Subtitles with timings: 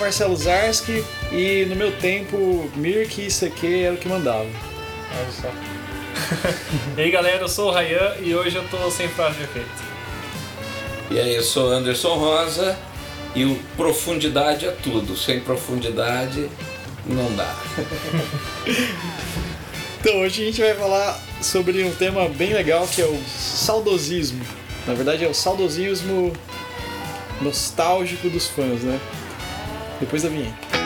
[0.00, 4.46] Marcelo Zarski e no meu tempo Mirk e CQ era o que mandava.
[4.46, 5.48] Olha só.
[6.96, 9.90] e aí galera, eu sou o Rayan e hoje eu tô sem frase de efeito.
[11.10, 12.78] E aí, eu sou Anderson Rosa
[13.34, 15.16] e o profundidade é tudo.
[15.16, 16.48] Sem profundidade
[17.06, 17.56] não dá.
[20.00, 24.42] Então hoje a gente vai falar sobre um tema bem legal que é o saudosismo.
[24.86, 26.32] Na verdade é o saudosismo
[27.42, 28.98] nostálgico dos fãs, né?
[30.00, 30.80] Depois da vinheta.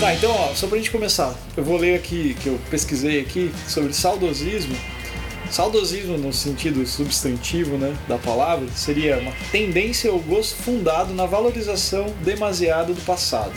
[0.00, 3.52] Tá, então ó, só pra gente começar, eu vou ler aqui, que eu pesquisei aqui,
[3.68, 4.74] sobre saudosismo.
[5.50, 12.06] Saudosismo, no sentido substantivo né, da palavra, seria uma tendência ou gosto fundado na valorização
[12.24, 13.52] demasiada do passado.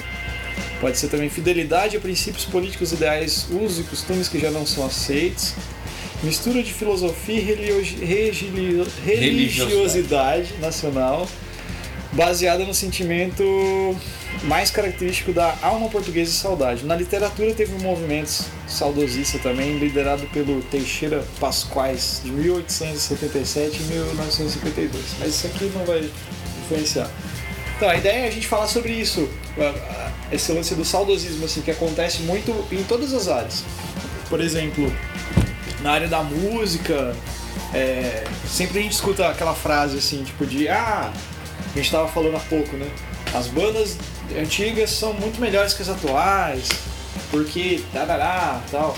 [0.82, 4.86] Pode ser também fidelidade a princípios políticos ideais, usos e costumes que já não são
[4.86, 5.54] aceitos,
[6.24, 11.28] mistura de filosofia e religi- regili- religiosidade nacional,
[12.14, 13.44] baseada no sentimento
[14.44, 16.86] mais característico da alma portuguesa e saudade.
[16.86, 25.04] Na literatura teve um movimento saudosista também, liderado pelo Teixeira Pascoais, de 1877 e 1952.
[25.20, 26.10] Mas isso aqui não vai
[26.64, 27.10] influenciar.
[27.78, 29.28] Então, a ideia é a gente falar sobre isso,
[30.32, 33.64] esse lance do saudosismo, assim, que acontece muito em todas as áreas.
[34.30, 34.92] Por exemplo,
[35.84, 37.16] na área da música,
[37.74, 41.12] é, sempre a gente escuta aquela frase assim, tipo de ah,
[41.74, 42.90] a gente tava falando há pouco, né?
[43.34, 43.98] As bandas
[44.40, 46.70] antigas são muito melhores que as atuais,
[47.30, 48.96] porque tarará, tal.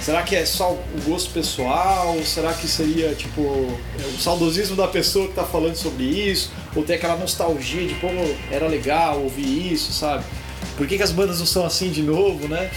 [0.00, 2.16] Será que é só o gosto pessoal?
[2.24, 6.50] Será que seria tipo o saudosismo da pessoa que tá falando sobre isso?
[6.74, 8.18] Ou tem aquela nostalgia de como
[8.50, 10.24] era legal ouvir isso, sabe?
[10.76, 12.70] Por que, que as bandas não são assim de novo, né?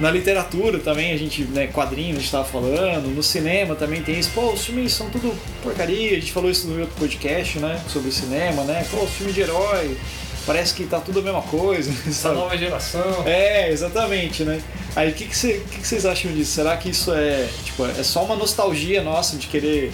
[0.00, 4.18] Na literatura também a gente, né, quadrinhos a gente tava falando, no cinema também tem
[4.18, 4.30] isso.
[4.34, 5.32] Pô, os filmes são tudo
[5.62, 7.80] porcaria, a gente falou isso no outro podcast, né?
[7.88, 8.84] Sobre cinema, né?
[8.90, 9.96] Pô, os filmes de herói,
[10.44, 13.22] parece que tá tudo a mesma coisa, Essa nova geração.
[13.24, 14.60] É, exatamente, né?
[14.96, 16.52] Aí o que, que, cê- que que vocês acham disso?
[16.52, 19.92] Será que isso é, tipo, é só uma nostalgia nossa de querer,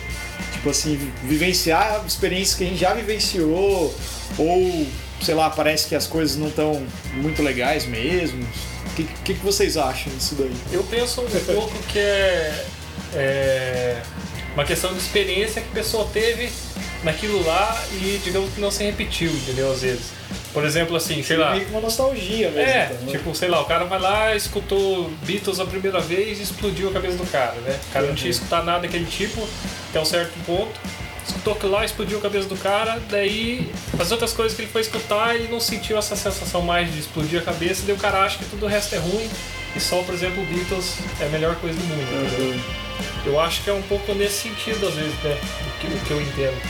[0.53, 3.95] tipo assim, vi- vivenciar experiências que a gente já vivenciou?
[4.39, 4.87] Ou,
[5.23, 6.83] sei lá, parece que as coisas não estão
[7.17, 8.43] muito legais mesmo?
[9.03, 10.55] O que, que, que vocês acham disso daí?
[10.73, 12.65] Eu penso um pouco que é,
[13.15, 14.03] é
[14.55, 16.51] uma questão de experiência que a pessoa teve
[17.03, 19.71] naquilo lá e digamos que não se repetiu, entendeu?
[19.73, 20.21] Às vezes.
[20.53, 21.53] Por exemplo, assim, sei lá.
[21.53, 22.69] Meio que uma nostalgia mesmo.
[22.69, 23.13] É, então, né?
[23.13, 26.93] tipo, sei lá, o cara vai lá, escutou Beatles a primeira vez e explodiu a
[26.93, 27.79] cabeça do cara, né?
[27.89, 29.47] O cara não tinha escutado nada daquele tipo,
[29.91, 30.79] até um certo ponto.
[31.31, 34.81] Escutou aquilo lá, explodiu a cabeça do cara, daí as outras coisas que ele foi
[34.81, 38.39] escutar, ele não sentiu essa sensação mais de explodir a cabeça, daí o cara acha
[38.39, 39.29] que tudo o resto é ruim
[39.77, 42.03] e só, por exemplo, Beatles é a melhor coisa do mundo.
[42.03, 42.47] entendeu?
[42.55, 42.61] Uhum.
[43.25, 45.39] Eu acho que é um pouco nesse sentido, às vezes, né?
[45.41, 46.61] O que, o que eu entendo.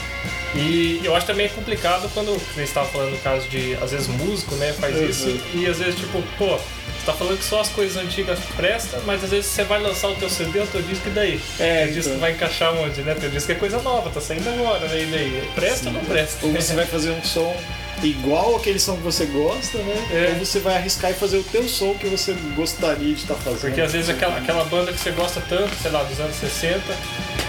[0.54, 4.54] E eu acho também complicado quando você estava falando no caso de, às vezes, músico,
[4.56, 5.08] né, faz Uhum.
[5.08, 6.58] isso, e às vezes, tipo, pô,
[7.00, 10.08] você tá falando que só as coisas antigas prestam, mas às vezes você vai lançar
[10.08, 11.40] o teu CD, o teu disco, e daí?
[11.58, 12.20] É, o disco então.
[12.20, 13.14] vai encaixar onde, né?
[13.14, 15.02] Teu disco é coisa nova, tá saindo agora, né?
[15.02, 15.50] E daí?
[15.54, 16.44] Presta ou não presta?
[16.44, 17.56] Ou você vai fazer um som
[18.02, 20.08] igual aquele som que você gosta, né?
[20.12, 20.32] É.
[20.32, 23.60] Ou você vai arriscar e fazer o teu som que você gostaria de estar fazendo.
[23.60, 26.80] Porque às vezes aquela, aquela banda que você gosta tanto, sei lá, dos anos 60,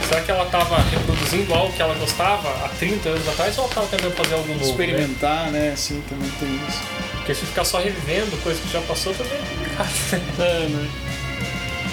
[0.08, 3.66] será que ela tava reproduzindo igual o que ela gostava há 30 anos atrás ou
[3.66, 4.60] ela tava tentando fazer algo novo?
[4.60, 4.70] né?
[4.70, 5.72] experimentar, né?
[5.74, 7.01] Assim, também tem isso.
[7.22, 9.90] Porque se ficar só revivendo coisa que já passou também é complicado.
[10.40, 10.90] É, né?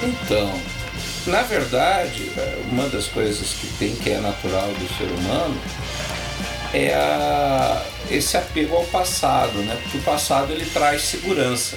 [0.02, 0.60] Então,
[1.26, 2.30] na verdade,
[2.70, 5.60] uma das coisas que tem que é natural do ser humano
[6.72, 9.78] é a- esse apego ao passado, né?
[9.82, 11.76] Porque o passado ele traz segurança.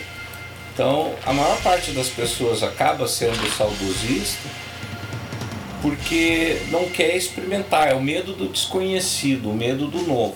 [0.73, 4.47] Então, a maior parte das pessoas acaba sendo saudosista
[5.81, 10.35] porque não quer experimentar, é o medo do desconhecido, o medo do novo.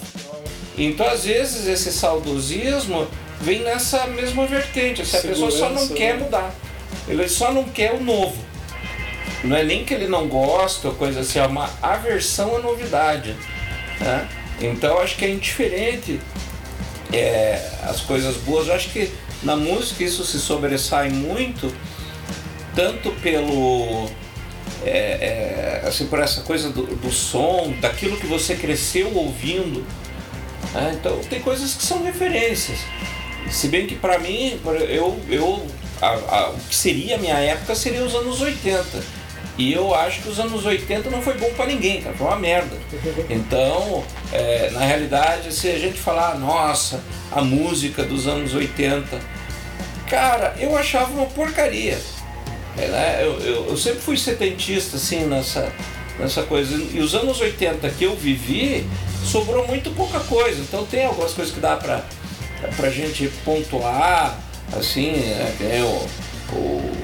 [0.78, 3.08] Então, às vezes, esse saudosismo
[3.42, 5.06] vem nessa mesma vertente.
[5.06, 6.24] Se a pessoa só não quer né?
[6.24, 6.54] mudar,
[7.08, 8.44] ele só não quer o novo.
[9.44, 13.36] Não é nem que ele não gosta ou coisa assim, é uma aversão à novidade.
[14.00, 14.28] Né?
[14.60, 16.20] Então, acho que é indiferente
[17.14, 18.68] é, as coisas boas.
[18.68, 19.12] Eu acho que
[19.44, 21.74] na música isso se sobressai muito,
[22.74, 24.10] tanto pelo
[24.84, 29.86] é, é, assim, por essa coisa do, do som, daquilo que você cresceu ouvindo.
[30.76, 30.96] Né?
[31.00, 32.78] Então tem coisas que são referências.
[33.50, 35.66] Se bem que para mim, eu, eu
[36.02, 38.84] a, a- o que seria a minha época seria os anos 80.
[39.58, 42.36] E eu acho que os anos 80 não foi bom para ninguém, cara, foi uma
[42.36, 42.76] merda.
[43.30, 47.02] Então, é, na realidade, se a gente falar, nossa,
[47.32, 49.18] a música dos anos 80,
[50.10, 51.98] cara, eu achava uma porcaria.
[52.78, 53.20] É, né?
[53.22, 55.72] eu, eu, eu sempre fui setentista, assim, nessa,
[56.20, 56.76] nessa coisa.
[56.94, 58.86] E os anos 80 que eu vivi,
[59.24, 60.62] sobrou muito pouca coisa.
[60.62, 62.06] Então tem algumas coisas que dá pra,
[62.76, 64.40] pra gente pontuar,
[64.74, 66.96] assim, é, é o, o,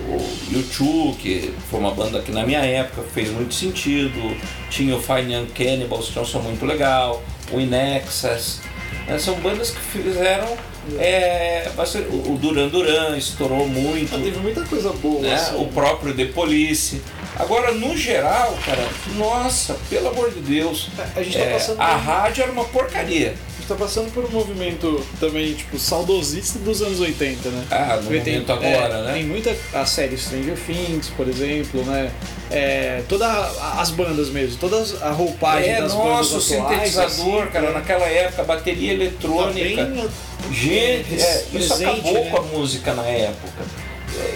[0.51, 4.35] YouTube, que foi uma banda que na minha época fez muito sentido,
[4.69, 8.59] tinha o Fine Young Cannibals, que é um som muito legal, o In Excess,
[9.07, 10.57] né, são bandas que fizeram
[10.97, 14.15] é, bastante, o Duran Duran estourou muito.
[14.15, 15.21] Ah, teve muita coisa boa.
[15.21, 15.35] Né?
[15.35, 15.55] assim.
[15.61, 17.01] O próprio The Police.
[17.39, 20.89] Agora, no geral, cara, nossa, pelo amor de Deus.
[21.15, 23.29] A gente tá é, passando a rádio era uma porcaria.
[23.29, 27.65] A gente tá passando por um movimento também, tipo, saudosista dos anos 80, né?
[27.71, 29.13] Ah, no Porque tem- momento agora, é, né?
[29.13, 32.11] Tem muita a série Stranger Things, por exemplo, né?
[32.51, 33.29] É, todas
[33.77, 37.67] as bandas mesmo, todas a roupagem É, das nossa, o bandas atuais, sintetizador, assim, cara,
[37.67, 37.73] né?
[37.75, 39.85] naquela época, bateria Tá eletrônica.
[39.85, 40.09] bem,
[40.51, 42.29] Gente, é, isso presente, acabou né?
[42.29, 43.63] com a música na época.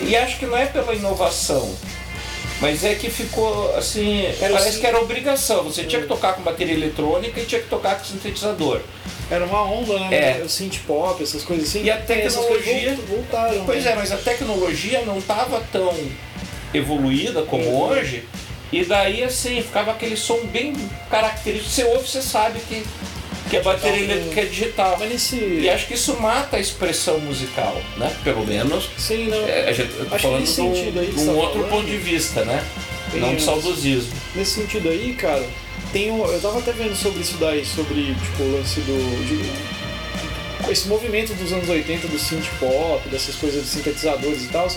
[0.07, 1.75] E acho que não é pela inovação,
[2.61, 4.25] mas é que ficou assim.
[4.39, 5.63] Era parece sim- que era obrigação.
[5.63, 8.81] Você tinha que tocar com bateria eletrônica e tinha que tocar com sintetizador.
[9.29, 10.39] Era uma onda, né?
[10.39, 10.43] É.
[10.43, 11.83] O synth pop, essas coisas assim.
[11.83, 13.65] E a tecnologia- volt- voltaram.
[13.65, 13.91] Pois né?
[13.91, 15.93] é, mas a tecnologia não estava tão
[16.73, 17.81] evoluída como Uhum.
[17.89, 18.23] hoje.
[18.71, 20.73] E daí assim, ficava aquele som bem
[21.09, 21.69] característico.
[21.71, 22.83] Você ouve, você sabe que,
[23.49, 24.97] que a bateria elétrica é digital.
[24.99, 25.35] Mas nesse.
[25.35, 28.11] E acho que isso mata a expressão musical, né?
[28.23, 28.89] Pelo menos.
[28.97, 29.47] Sim, não.
[29.47, 31.97] É, a gente, eu tô Acho falando de um, um tá outro falando, ponto de
[31.97, 32.63] vista, né?
[33.11, 34.11] tem não de saudosismo.
[34.35, 35.45] Nesse sentido aí, cara,
[35.93, 39.25] tem um, eu tava até vendo sobre isso daí, sobre tipo, o lance do.
[39.27, 39.75] de-
[40.71, 44.67] esse movimento dos anos 80 do synth pop, dessas coisas de sintetizadores e tal,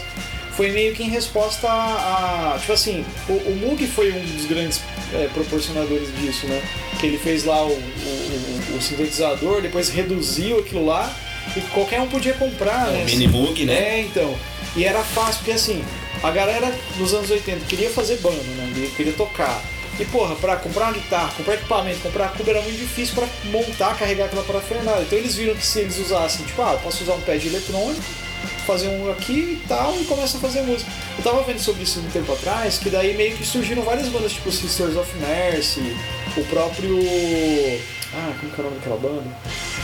[0.52, 2.54] foi meio que em resposta a.
[2.54, 4.82] a- tipo assim, o, o Moog foi um dos grandes
[5.14, 6.62] é, proporcionadores disso, né?
[6.98, 11.12] Que ele fez lá o, o- o- sintetizador, depois reduziu aquilo lá
[11.56, 13.02] e qualquer um podia comprar, né?
[13.02, 13.72] O mini Moog, né?
[13.74, 14.34] É, então.
[14.76, 15.82] E era fácil, porque assim,
[16.22, 18.90] a galera dos anos 80 queria fazer banda, né?
[18.96, 19.60] Queria tocar.
[19.98, 23.96] E porra, pra comprar uma guitarra, comprar equipamento, comprar cubo era muito difícil pra montar,
[23.98, 25.02] carregar aquela parafernália.
[25.02, 28.00] Então eles viram que se eles usassem, tipo, ah, eu posso usar um pad eletrônico,
[28.64, 30.88] fazer um aqui e tal, e começam a fazer música.
[31.16, 34.30] Eu tava vendo sobre isso um tempo atrás, que daí meio que surgiram várias bandas,
[34.32, 35.96] tipo Sisters of Mercy,
[36.36, 36.98] o próprio.
[38.12, 39.36] Ah, como que é o nome daquela banda?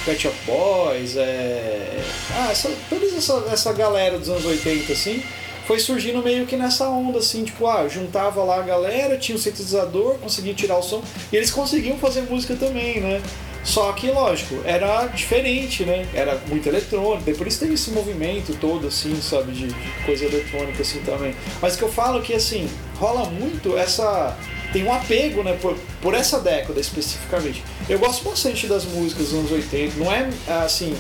[0.05, 2.00] Pet Shop Boys, é.
[2.35, 5.23] Ah, essa, toda essa, essa galera dos anos 80, assim,
[5.67, 9.38] foi surgindo meio que nessa onda, assim, tipo, ah, juntava lá a galera, tinha o
[9.38, 11.02] sintetizador, conseguia tirar o som,
[11.32, 13.23] e eles conseguiam fazer música também, né?
[13.64, 16.06] Só que, lógico, era diferente, né?
[16.12, 21.00] Era muito eletrônico, isso teve esse movimento todo, assim, sabe, de, de coisa eletrônica, assim,
[21.00, 21.35] também.
[21.62, 24.37] Mas o que eu falo é que, assim, rola muito essa...
[24.75, 27.62] Tem um apego, né, por, por essa década especificamente.
[27.88, 30.29] Eu gosto bastante das músicas dos anos 80, não é,
[30.65, 30.94] assim,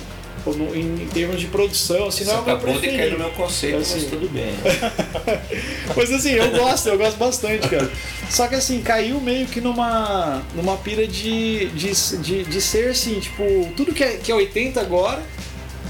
[0.74, 3.18] em, termos de produção, assim, Você não é o meu acabou de cair no preferido.
[3.18, 4.08] meu conceito, mas Assim.
[4.08, 4.54] tudo bem.
[5.96, 7.90] Mas assim, eu gosto, eu gosto bastante, cara.
[8.30, 13.18] Só que assim, caiu meio que numa, numa pira de, de, de, de ser assim,
[13.20, 13.42] tipo,
[13.76, 15.22] tudo que é, que é 80 agora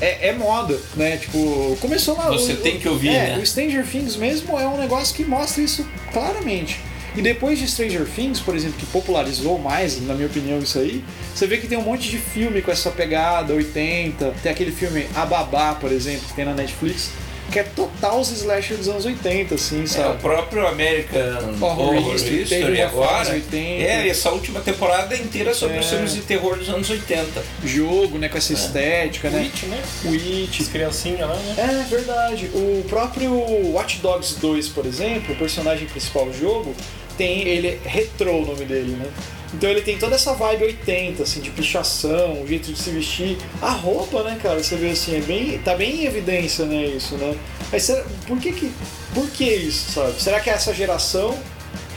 [0.01, 1.17] é, é moda, né?
[1.17, 2.29] Tipo, começou lá.
[2.31, 3.39] Você o- tem que ouvir, é, né?
[3.39, 6.79] O Stranger Things mesmo é um negócio que mostra isso claramente.
[7.17, 11.05] E depois de Stranger Things, por exemplo, que popularizou mais, na minha opinião, isso aí,
[11.35, 14.35] você vê que tem um monte de filme com essa pegada 80.
[14.43, 17.11] Tem aquele filme A Babá, por exemplo, que tem na Netflix,
[17.53, 20.19] que é total os slasher dos anos 80, assim, É, o sabe?
[20.21, 23.09] próprio American Horror Horror, History, History, teve uma agora.
[23.19, 23.57] fase 80.
[23.85, 25.91] É, essa última temporada inteira sobre os É.
[25.91, 27.45] filmes de terror dos anos 80.
[27.65, 29.41] Jogo, né, com essa estética, né?
[29.43, 29.83] Witch, né?
[30.07, 30.61] Witch.
[30.63, 31.55] As criancinhas lá, né?
[31.85, 32.47] É verdade.
[32.55, 33.33] O próprio
[33.73, 36.75] Watch Dogs 2, por exemplo, o personagem principal do jogo,
[37.17, 39.07] tem ele é retrô o nome dele, né?
[39.53, 43.39] Então ele tem toda essa vibe 80, assim, de pichação, o jeito de se vestir.
[43.63, 45.59] A roupa, né, cara, você vê assim, é bem.
[45.59, 47.37] tá bem em evidência, né, isso, né?
[47.71, 48.73] Mas será, por que que.
[49.15, 50.21] Por que isso, sabe?
[50.21, 51.39] Será que é essa geração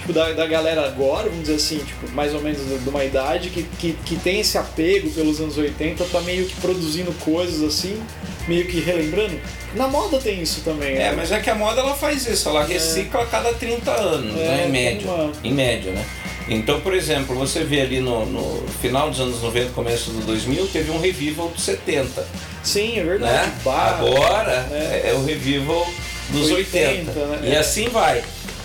[0.08, 3.50] tipo, da, da galera agora, vamos dizer assim, tipo, mais ou menos de uma idade,
[3.50, 8.02] que, que, que tem esse apego pelos anos 80, tá meio que produzindo coisas assim,
[8.48, 9.40] meio que relembrando.
[9.76, 11.14] Na moda tem isso também, É, né?
[11.16, 14.44] mas é que a moda ela faz isso, ela recicla a cada 30 anos, É,
[14.44, 15.12] né, em tem média.
[15.12, 16.06] uma- Em média, né?
[16.50, 20.66] Então, por exemplo, você vê ali no, no final dos anos 90, começo do 2000,
[20.68, 22.26] teve um revival dos 70,
[22.64, 23.48] Sim, é verdade.
[23.48, 23.54] né?
[23.66, 25.02] Bar, Agora né?
[25.06, 25.86] é o revival
[26.30, 27.40] dos 80, 80, né?
[27.50, 27.58] e É.
[27.58, 28.24] assim vai.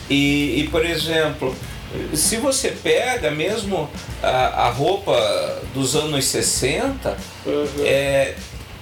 [0.08, 1.54] E, e, por exemplo,
[2.14, 3.90] se você pega mesmo
[4.22, 7.66] a, a roupa dos anos 60, Uhum.
[7.84, 8.34] é,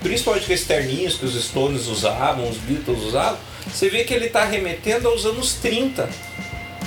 [0.02, 3.38] principalmente com esses terninhos que os Stones usavam, os Beatles usavam,
[3.72, 6.08] você vê que ele está remetendo aos anos 30,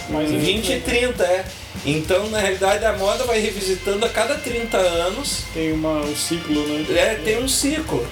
[0.09, 0.83] Mais ou 20 e menos.
[0.85, 1.45] 30, é.
[1.85, 6.65] Então, na realidade, a moda vai revisitando a cada 30 anos, Tem uma, um ciclo,
[6.67, 6.85] né?
[6.97, 8.05] é, tem um ciclo.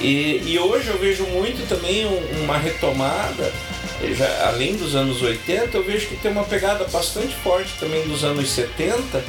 [0.00, 3.50] E, e hoje eu vejo muito também um- uma retomada
[4.14, 8.22] já, além dos anos 80, eu vejo que tem uma pegada bastante forte também dos
[8.22, 9.24] anos 70,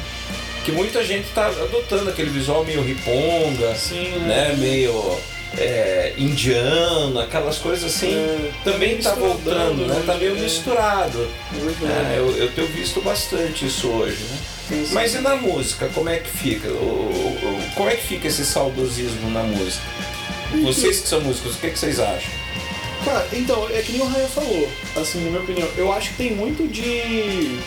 [0.67, 4.53] que muita gente está adotando aquele visual meio riponga, Sim, né?
[4.57, 5.17] Meio
[5.57, 8.13] é, indiano, aquelas coisas assim.
[8.13, 10.03] É, também está misturado, voltando, né?
[10.05, 10.39] Tá meio é.
[10.41, 11.29] misturado.
[11.53, 12.15] É.
[12.15, 14.37] É, eu, eu tenho visto bastante isso hoje, né?
[14.67, 14.93] Sim, sim.
[14.93, 16.67] Mas e na música, como é que fica?
[16.67, 19.85] O- o- o- como é que fica esse saudosismo na música?
[20.63, 22.29] Vocês que são músicos, o que, que vocês acham?
[23.05, 26.15] Cara, então, é que nem o Raya falou, assim, na minha opinião, eu acho que
[26.17, 27.57] tem muito de.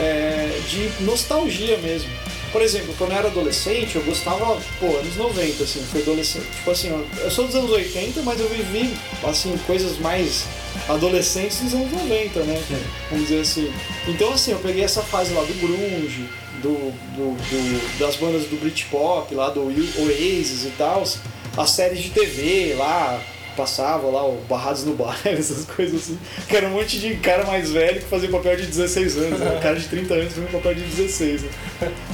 [0.00, 2.10] é, de nostalgia mesmo.
[2.52, 6.46] Por exemplo, quando eu era adolescente, eu gostava, pô, anos 90, assim, fui adolescente.
[6.56, 8.92] Tipo assim, eu- eu sou dos anos 80, mas eu vivi,
[9.22, 10.44] assim, coisas mais
[10.88, 12.60] adolescentes dos anos 90, né?
[13.10, 13.72] Vamos dizer assim.
[14.08, 16.28] Então, assim, eu peguei essa fase lá do grunge,
[16.62, 21.04] do, do- do- das bandas do Britpop, lá do Oasis e tal,
[21.56, 23.22] as séries de TV lá,
[23.60, 27.44] passava lá o Barrados no Bar, essas coisas assim, que era um monte de cara
[27.44, 29.58] mais velho que fazia papel de 16 anos, né?
[29.62, 31.48] cara de 30 anos fazia papel de 16, né?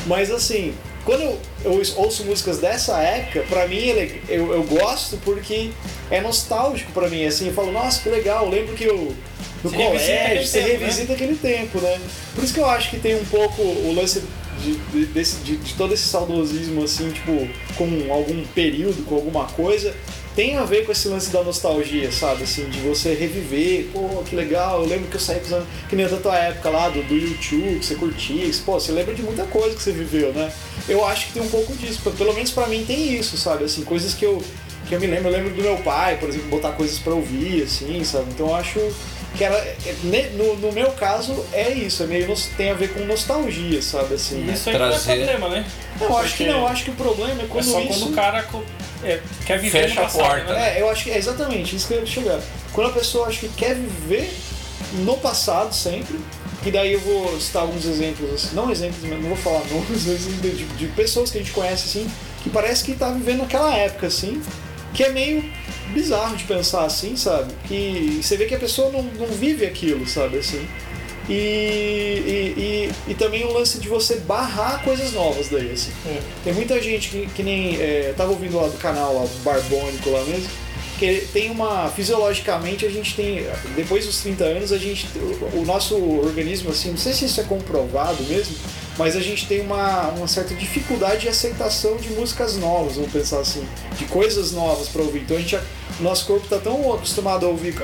[0.07, 0.75] Mas assim,
[1.05, 5.71] quando eu, eu ouço músicas dessa época, pra mim ele- eu, eu gosto porque
[6.11, 9.15] é nostálgico pra mim, assim, eu falo, nossa, que legal, eu lembro que eu
[9.62, 10.79] no Você revisita colégio, aquele você tempo, né?
[10.79, 12.00] revisita aquele tempo, né?
[12.35, 14.23] Por isso que eu acho que tem um pouco o lance
[14.62, 19.45] de, de- desse- de- de todo esse saudosismo, assim, tipo, com algum período, com alguma
[19.47, 19.95] coisa,
[20.37, 22.45] tem a ver com esse lance da nostalgia, sabe?
[22.45, 26.07] Assim, de você reviver, pô, que legal, eu lembro que eu saí com que nem
[26.07, 29.45] da tua época lá, do, do YouTube, que você curtia, pô, você lembra de muita
[29.47, 30.52] coisa que você viveu, né?
[30.87, 33.64] Eu acho que tem um pouco disso, pelo menos pra mim tem isso, sabe?
[33.64, 34.43] Assim, coisas que eu,
[34.87, 37.62] que eu me lembro, eu lembro do meu pai, por exemplo, botar coisas pra ouvir,
[37.62, 38.26] assim, sabe?
[38.28, 38.78] Então eu acho
[39.37, 43.00] que ela, é- no, no meu caso, é isso, é meio, tem a ver com
[43.00, 44.14] nostalgia, sabe?
[44.14, 44.55] Assim, né?
[44.55, 45.66] Isso aí não é Trazer- problema, né?
[46.00, 47.81] Não, eu acho que Porque não, eu acho que o problema é quando é só
[47.81, 47.88] isso...
[48.00, 48.47] quando o cara
[49.05, 50.76] é, quer viver Fecha no a passado, porta, né?
[50.78, 52.40] É, eu acho que é exatamente isso que eu ia chegar.
[52.73, 54.33] Quando a pessoa acha que quer viver
[55.05, 56.19] no passado sempre,
[56.62, 60.07] que daí eu vou citar alguns exemplos, assim, não exemplos, mas não vou falar nomes,
[60.07, 62.11] mas assim, de, de pessoas que a gente conhece assim,
[62.43, 64.43] que parece que tá vivendo naquela época assim,
[64.95, 65.45] que é meio
[65.93, 67.52] bizarro de pensar assim, sabe?
[67.66, 70.38] Que você vê que a pessoa não, não vive aquilo, sabe?
[70.38, 70.66] Assim.
[71.28, 75.90] E, e, e, e também o lance de você barrar coisas novas daí, assim.
[76.07, 76.21] É.
[76.45, 77.81] Tem muita gente que, que nem.
[77.81, 80.49] É, tava ouvindo lá do canal lá, do Barbônico lá mesmo,
[80.99, 81.88] que tem uma.
[81.90, 83.45] Fisiologicamente a gente tem.
[83.75, 85.09] Depois dos 30 anos, a gente.
[85.16, 88.55] O, o nosso organismo, assim, não sei se isso é comprovado mesmo,
[88.99, 93.41] mas a gente tem uma, uma certa dificuldade de aceitação de músicas novas, vamos pensar
[93.41, 93.67] assim,
[93.99, 95.21] de coisas novas para ouvir.
[95.21, 95.59] Então a gente
[96.00, 97.75] nosso corpo está tão acostumado a ouvir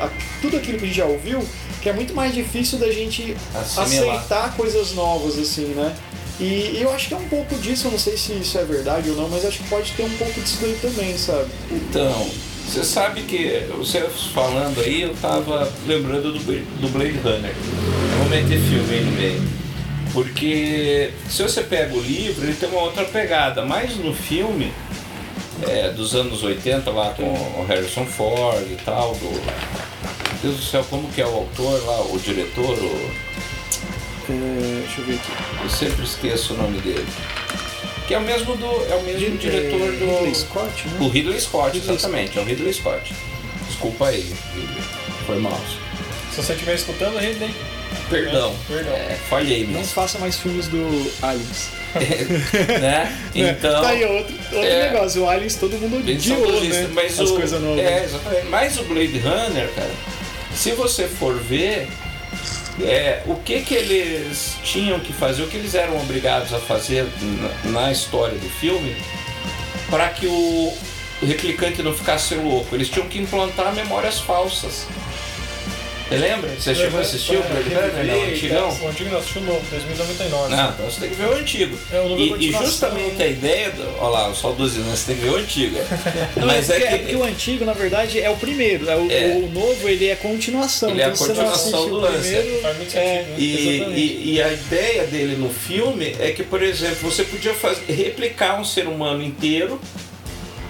[0.40, 1.42] tudo aquilo que a gente já ouviu,
[1.80, 4.16] que é muito mais difícil da gente Assimilar.
[4.16, 5.94] aceitar coisas novas, assim, né?
[6.40, 9.10] E eu acho que é um pouco disso, eu não sei se isso é verdade
[9.10, 11.48] ou não, mas acho que pode ter um pouco disso daí também, sabe?
[11.70, 12.30] Então,
[12.66, 14.00] você sabe que você
[14.34, 16.38] falando aí, eu tava lembrando do,
[16.80, 17.54] do Blade Runner.
[17.54, 19.61] Eu vou meter filme aí no meio.
[20.12, 24.72] Porque se você pega o livro, ele tem uma outra pegada, mas no filme
[25.66, 29.72] é, dos anos 80 lá com o Harrison Ford e tal, do.
[30.42, 33.10] Deus do céu, como que é o autor lá, o diretor, o,
[34.28, 35.32] É, deixa eu ver aqui.
[35.62, 37.06] eu sempre esqueço o nome dele.
[38.08, 38.66] Que é o mesmo do.
[38.92, 40.04] É o mesmo diretor É, do.
[40.06, 40.96] Ridley Scott, né?
[41.00, 43.14] O Ridley Scott, Ridley exatamente, é o Ridley Scott.
[43.68, 44.82] Desculpa aí, Ridley.
[45.26, 45.58] Foi mal.
[46.34, 47.54] Se você estiver escutando, Ridley,
[48.12, 48.54] Perdão.
[48.68, 48.92] Perdão.
[48.92, 49.86] É, falhei Não mesmo.
[49.92, 51.68] faça mais filmes do Aliens.
[52.80, 53.18] né?
[53.34, 53.82] Então.
[53.82, 56.88] Tá aí outro, outro é, negócio, o Aliens todo mundo odiou, né?
[56.92, 57.84] mas As o, coisas novas.
[57.84, 58.46] É, exatamente.
[58.46, 59.90] Mas o Blade Runner, cara,
[60.54, 61.88] se você for ver,
[62.80, 67.06] é, o que que eles tinham que fazer, o que eles eram obrigados a fazer
[67.64, 68.96] na, na história do filme,
[69.90, 70.74] para que o,
[71.22, 74.86] o replicante não ficasse louco, eles tinham que implantar memórias falsas.
[76.12, 76.50] Você lembra?
[76.58, 78.04] Você chegou a assistir o Blade Runner?
[78.06, 78.78] Não, antigão?
[78.82, 80.54] O antigo não, assistiu o novo, 2099.
[80.56, 81.78] Não, então você tem que ver o antigo.
[81.92, 85.06] É, o novo é E, e justamente a ideia, do, olha lá, o saudosismo, você
[85.06, 85.76] tem que ver o antigo.
[86.36, 88.88] Não, Mas é, é porque, é que porque o antigo, na verdade, é o primeiro.
[88.90, 89.26] É o, É.
[89.36, 90.90] o novo, ele é continuação.
[90.90, 92.28] Ele é a então, continuação assistiu do o lance.
[92.28, 93.34] primeiro, é, né?
[93.38, 97.90] E, e- e a ideia dele no filme é que, por exemplo, você podia fazer,
[97.92, 99.80] replicar um ser humano inteiro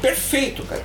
[0.01, 0.83] perfeito, cara.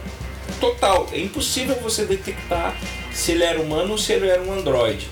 [0.60, 1.08] Total.
[1.12, 2.76] É impossível você detectar
[3.18, 5.08] se ele era humano ou se ele era um androide.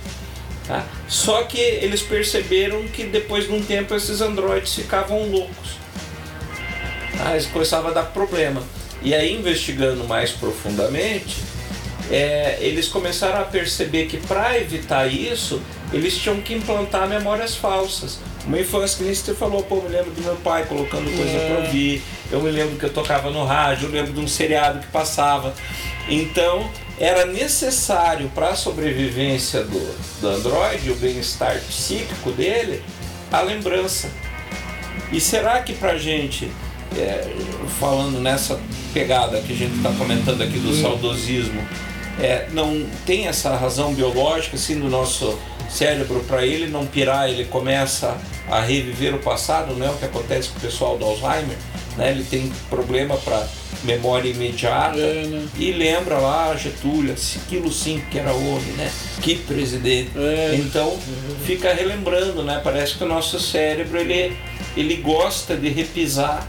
[0.67, 0.85] Tá?
[1.07, 5.77] Só que eles perceberam que depois de um tempo esses androides ficavam loucos.
[7.17, 7.31] Tá?
[7.31, 8.61] Eles começavam a dar problema.
[9.01, 11.37] E aí, investigando mais profundamente,
[12.11, 18.19] é, eles começaram a perceber que para evitar isso, eles tinham que implantar memórias falsas.
[18.45, 21.31] Uma infância que nem você falou, pô, eu me lembro do meu pai colocando coisa
[21.31, 21.47] É.
[21.47, 24.79] para ouvir, eu me lembro que eu tocava no rádio, eu lembro de um seriado
[24.79, 25.53] que passava.
[26.07, 26.69] Então,
[26.99, 32.83] era necessário para a sobrevivência do, do Android, o bem-estar psíquico dele,
[33.31, 34.09] a lembrança.
[35.11, 36.49] E será que para gente,
[36.97, 37.33] é,
[37.79, 38.59] falando nessa
[38.93, 41.61] pegada que a gente está comentando aqui do saudosismo,
[42.19, 45.37] é, não tem essa razão biológica assim do nosso
[45.69, 48.17] cérebro para ele não pirar, ele começa
[48.49, 51.57] a reviver o passado, não é o que acontece com o pessoal do Alzheimer,
[51.97, 52.11] né?
[52.11, 53.45] Ele tem problema para
[53.85, 55.47] memória imediata É, né?
[55.57, 58.91] e lembra lá Getúlio, aquilo sim que era homem, né?
[59.21, 60.11] Que presidente.
[60.15, 60.55] É.
[60.55, 60.97] Então
[61.45, 62.59] fica relembrando, né?
[62.63, 64.35] Parece que o nosso cérebro ele,
[64.75, 66.47] ele gosta de repisar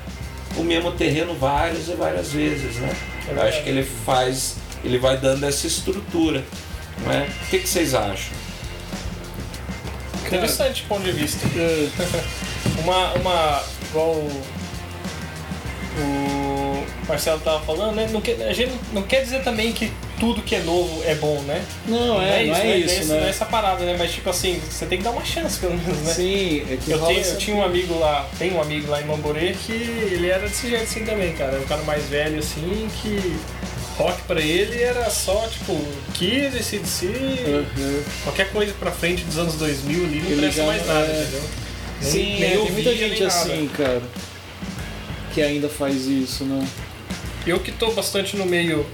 [0.56, 2.94] o mesmo terreno várias e várias vezes, né?
[3.28, 6.44] Eu acho que ele faz, ele vai dando essa estrutura,
[7.04, 7.26] não é?
[7.46, 8.32] O que, que vocês acham?
[10.26, 11.46] Interessante ponto de vista.
[11.56, 11.88] É,
[12.82, 14.42] Uma, uma igual o,
[15.98, 16.35] o
[17.08, 18.08] Marcelo tava falando, né?
[18.10, 21.40] Não quer, a gente não quer dizer também que tudo que é novo é bom,
[21.42, 21.64] né?
[21.86, 23.20] Não, é, não é isso, esse- né?
[23.20, 23.94] não é essa parada, né?
[23.98, 26.14] Mas tipo assim, você tem que dar uma chance pelo menos, né?
[26.14, 29.04] Sim, é que Eu, tenho, eu tinha um amigo lá, tem um amigo lá em
[29.04, 31.58] Mamborê que ele era desse jeito assim também, cara.
[31.60, 33.36] Um cara mais velho assim, que
[33.96, 35.78] rock pra ele era só tipo
[36.14, 38.02] Kiss, CDC, Uhum.
[38.24, 41.42] qualquer coisa pra frente dos anos 2000 ali não já mais não nada, é- entendeu?
[42.02, 44.02] Nem- Sim, nem é, tem muita gente assim, cara,
[45.32, 46.66] que ainda faz isso, né?
[47.46, 48.84] Eu que tô bastante no meio,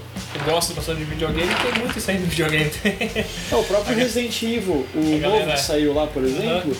[0.45, 2.69] gosto bastante de videogame, tem muito isso aí no videogame.
[3.51, 6.75] É, o próprio Resident Evil, o A galera- novo que saiu lá, por exemplo,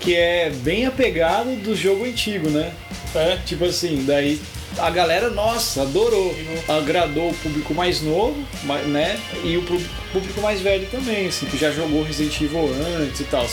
[0.00, 2.72] que é bem apegado do jogo antigo, né?
[3.14, 3.36] é.
[3.44, 4.40] Tipo assim, daí
[4.78, 6.34] a galera, nossa, adorou.
[6.66, 8.42] Agradou o público mais novo,
[8.86, 9.18] né?
[9.44, 9.62] E o
[10.12, 13.46] público mais velho também, assim, que já jogou Resident Evil antes e tal.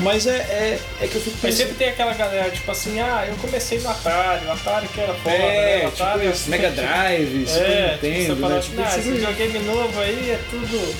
[0.00, 1.56] Mas é, é, é que eu fico Mas pensando.
[1.56, 5.14] sempre tem aquela galera, tipo assim, ah, eu comecei no Atari, o Atari que era
[5.14, 5.82] foda, né?
[5.82, 8.58] É, O tipo Atari isso, Mega Drive, Super É, tipo, Nintendo, você fala né?
[8.58, 10.94] assim, Tipo, ah, esse videogame novo aí é tudo,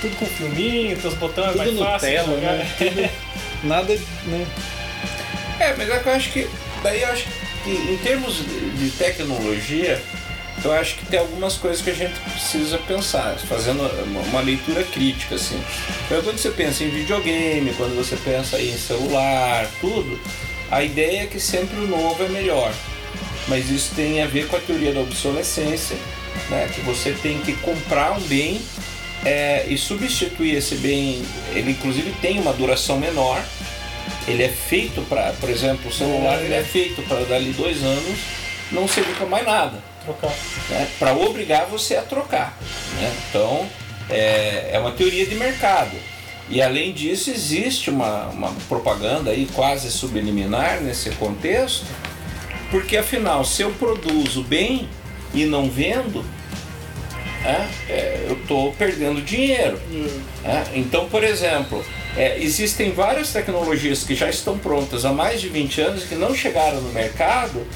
[0.00, 2.52] tudo com filminho, teus botões tudo mais fácil Nutella, jogar.
[2.52, 2.70] né?
[2.78, 3.10] Tudo,
[3.64, 3.94] nada,
[4.26, 4.46] né?
[5.60, 6.48] É, mas é que eu acho que.
[6.82, 7.24] Daí eu acho
[7.64, 10.02] que em termos de de tecnologia,
[10.64, 13.82] eu acho que tem algumas coisas que a gente precisa pensar, fazendo
[14.30, 15.60] uma, leitura crítica, assim.
[16.06, 20.18] Então, quando você pensa em videogame, quando você pensa em celular, tudo,
[20.70, 22.72] a ideia é que sempre o novo é melhor.
[23.46, 25.96] Mas isso tem a ver com a teoria da obsolescência,
[26.48, 26.70] né?
[26.74, 28.60] que você tem que comprar um bem
[29.24, 31.22] é, e substituir esse bem.
[31.54, 33.44] Ele inclusive tem uma duração menor,
[34.26, 38.18] ele é feito para, por exemplo, o celular ele é feito para dali dois anos
[38.72, 40.32] não servir para mais nada, Trocar.
[40.70, 40.88] né?
[40.98, 42.56] para obrigar você a trocar.
[42.96, 43.12] Né?
[43.28, 43.66] Então
[44.08, 45.96] é, é uma teoria de mercado.
[46.48, 51.86] E além disso existe uma, uma propaganda aí quase subliminar nesse contexto,
[52.70, 54.88] porque afinal se eu produzo bem
[55.32, 56.22] e não vendo,
[57.42, 59.80] né, é, eu estou perdendo dinheiro.
[60.42, 60.64] né?
[60.74, 61.84] Então, por exemplo,
[62.16, 66.34] é, existem várias tecnologias que já estão prontas há mais de 20 anos que não
[66.34, 67.66] chegaram no mercado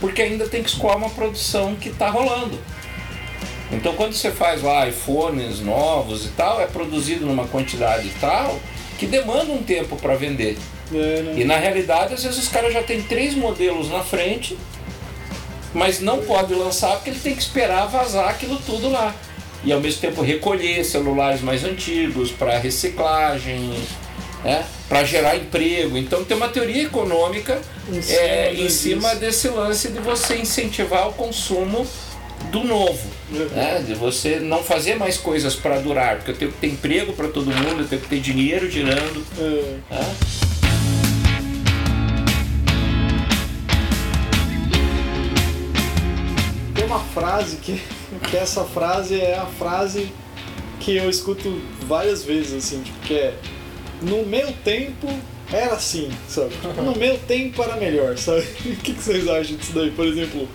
[0.00, 2.58] porque ainda tem que escoar uma produção que está rolando.
[3.72, 8.58] Então, quando você faz lá iPhones novos e tal, é produzido numa quantidade tal
[8.98, 10.56] que demanda um tempo para vender.
[10.92, 11.34] É, né?
[11.36, 14.56] E na realidade, às vezes os caras já têm três modelos na frente,
[15.74, 19.14] mas não pode lançar porque ele tem que esperar vazar aquilo tudo lá.
[19.64, 23.74] E ao mesmo tempo recolher celulares mais antigos para reciclagem,
[24.46, 24.64] né?
[24.88, 25.98] para gerar emprego.
[25.98, 27.60] Então tem uma teoria econômica
[27.92, 31.86] Em cima é, em cima desse lance de você incentivar o consumo
[32.52, 33.10] do novo.
[33.30, 33.82] Né?
[33.84, 37.28] De você não fazer mais coisas para durar, porque eu tenho que ter emprego para
[37.28, 39.26] todo mundo, eu tenho que ter dinheiro girando.
[39.36, 39.94] É.
[39.94, 40.16] né?
[46.72, 47.82] Tem uma frase que,
[48.30, 50.12] que essa frase é a frase
[50.78, 53.34] que eu escuto várias vezes, assim, tipo, que é
[54.02, 55.08] no meu tempo
[55.52, 56.50] era assim, sabe?
[56.82, 58.42] No meu tempo era melhor, sabe?
[58.66, 59.90] O que, que vocês acham disso daí?
[59.90, 60.48] Por exemplo,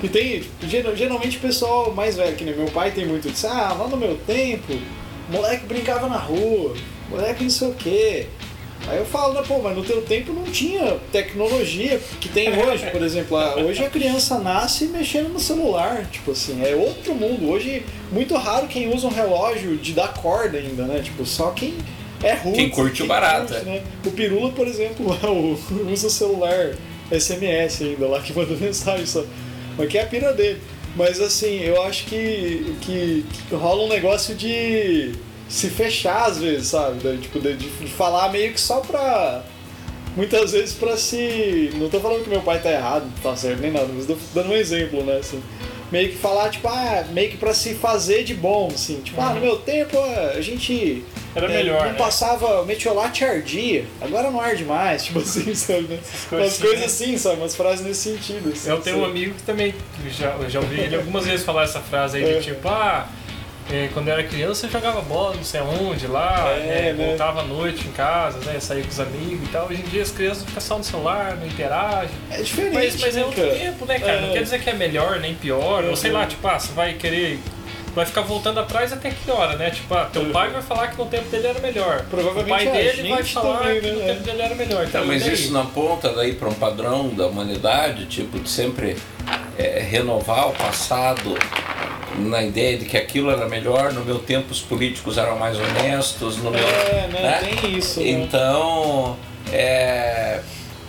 [0.00, 3.46] que tem, geral- geralmente o pessoal mais velho, que nem meu pai tem muito disso,
[3.46, 4.72] ah, lá no meu tempo,
[5.28, 6.74] moleque brincava na rua,
[7.10, 8.26] moleque não sei o quê.
[8.88, 12.86] Aí eu falo, né, pô, mas no teu tempo não tinha tecnologia que tem hoje,
[12.90, 13.36] por exemplo.
[13.36, 17.50] Ah, Hoje a criança nasce mexendo no celular, tipo assim, é outro mundo.
[17.50, 21.02] Hoje, muito raro quem usa um relógio de dar corda ainda, né?
[21.04, 21.74] Tipo, só quem
[22.22, 22.54] é ruim.
[22.54, 23.60] Quem curte o barato, é.
[23.62, 23.82] né?
[24.04, 25.06] O Pirula, por exemplo,
[25.90, 26.74] usa o celular
[27.10, 29.24] SMS ainda lá, que manda mensagem só.
[29.76, 30.60] Mas que é a pira dele.
[30.96, 35.12] Mas assim, eu acho que, que, que rola um negócio de
[35.48, 36.98] se fechar às vezes, sabe?
[37.02, 39.42] Da- tipo, de, de falar meio que só pra.
[40.16, 41.70] Muitas vezes pra se.
[41.74, 44.50] Não tô falando que meu pai tá errado, tá certo, nem nada, mas tô dando
[44.50, 45.18] um exemplo, né?
[45.18, 45.40] Assim.
[45.92, 49.00] meio que falar, tipo, ah, meio que pra se fazer de bom, assim.
[49.00, 49.96] Tipo, ah, no meu tempo
[50.36, 51.98] a gente Era é, melhor, não né?
[51.98, 55.82] passava metiolate ardia, agora não arde mais, tipo assim, sabe?
[55.82, 55.98] né?
[56.28, 56.86] coisas Umas assim, coisas né?
[56.86, 57.36] assim, sabe?
[57.36, 58.52] Umas frases nesse sentido.
[58.52, 59.10] Assim, Eu tenho um sabe?
[59.12, 59.74] amigo que também,
[60.10, 62.38] já, eu já ouvi ele algumas vezes falar essa frase aí, É.
[62.38, 63.06] de tipo, ah,
[63.72, 67.06] é, quando eu era criança eu jogava bola não sei aonde lá, É, é, né?
[67.06, 69.68] voltava à noite em casa, né, saía com os amigos e tal.
[69.68, 72.10] Hoje em dia as crianças ficam só no celular, não interagem.
[72.32, 74.20] É diferente, Mas, mas é né, outro tempo, né, cara?
[74.22, 74.32] Não É.
[74.32, 76.16] quer dizer que é melhor nem pior, ou sei Uhum.
[76.18, 77.38] lá, tipo, ah, você vai querer.
[77.94, 79.70] Vai ficar voltando atrás até que hora, né?
[79.70, 82.04] Tipo, ah, teu pai vai falar que no tempo dele era melhor.
[82.08, 84.06] Provavelmente o pai a dele vai falar também, que no né?
[84.06, 84.84] tempo dele era melhor.
[84.86, 85.34] Então, Tá, mas e daí?
[85.34, 88.96] isso não aponta daí para um padrão da humanidade, tipo, de sempre
[89.58, 91.36] é, renovar o passado
[92.16, 96.36] na ideia de que aquilo era melhor, no meu tempo os políticos eram mais honestos,
[96.38, 96.60] no meu.
[96.60, 97.38] É, né?
[97.60, 98.08] Tem isso, né?
[98.10, 99.16] Então,
[99.52, 100.40] é,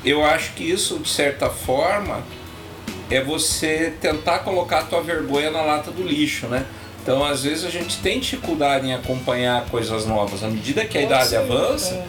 [0.06, 2.24] eu acho que isso, de certa forma,
[3.10, 6.66] é você tentar colocar a tua vergonha na lata do lixo, né?
[7.02, 10.44] Então, às vezes, a gente tem dificuldade em acompanhar coisas novas.
[10.44, 12.04] À medida que a idade avança,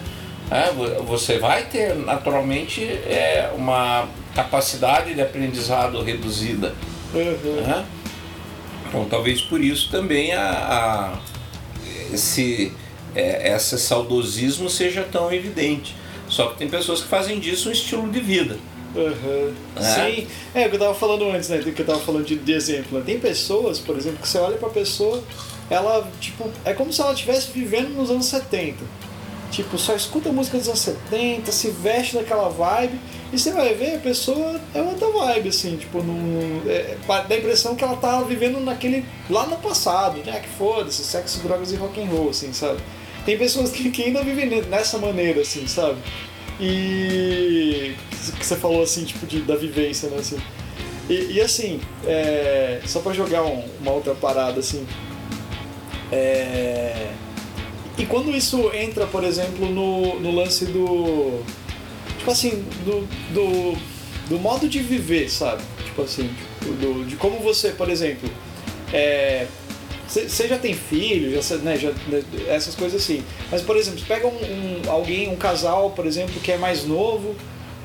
[0.51, 0.67] é.
[0.67, 6.73] é, vo- você vai ter naturalmente é, uma capacidade de aprendizado reduzida.
[7.13, 7.61] Uhum.
[7.61, 7.85] né?
[8.87, 11.17] Então talvez por isso também a, a-
[12.13, 12.71] esse,
[13.15, 15.95] é, esse saudosismo seja tão evidente.
[16.29, 18.57] Só que tem pessoas que fazem disso um estilo de vida.
[18.95, 19.53] Uhum.
[19.81, 21.57] Sim, é o que eu tava falando antes, né?
[21.59, 22.99] Que eu tava falando de, de exemplo.
[22.99, 23.03] né?
[23.05, 25.23] Tem pessoas, por exemplo, que você olha pra pessoa,
[25.69, 28.77] ela, tipo, é como se ela estivesse vivendo nos anos 70.
[29.51, 32.99] Tipo, só escuta música dos anos 70, se veste daquela vibe,
[33.31, 37.37] e você vai ver, a pessoa é outra vibe, assim, tipo, não, é, dá a
[37.37, 39.05] impressão que ela tá vivendo naquele.
[39.29, 40.39] lá no passado, né?
[40.39, 42.79] Que foda-se, sexo, drogas e rock and roll, assim, sabe?
[43.25, 45.97] Tem pessoas que, que ainda vivem ne- nessa maneira, assim, sabe?
[46.59, 47.95] E
[48.39, 50.17] que você falou assim, tipo, de, da vivência, né?
[50.19, 50.37] Assim.
[51.09, 54.85] E, e assim, é, só pra jogar um- uma outra parada assim.
[56.11, 57.11] é,
[57.97, 61.41] e quando isso entra, por exemplo, no, no lance do.
[62.17, 63.77] Tipo assim, do, do,
[64.29, 65.61] do modo de viver, sabe?
[65.85, 66.29] Tipo assim,
[66.61, 68.29] do, de como você, por exemplo.
[68.91, 69.47] É,
[70.21, 73.23] você já tem filho, já, né, já, né, essas coisas assim.
[73.51, 76.85] Mas, por exemplo, você pega um, um- alguém, um casal, por exemplo, que é mais
[76.85, 77.35] novo,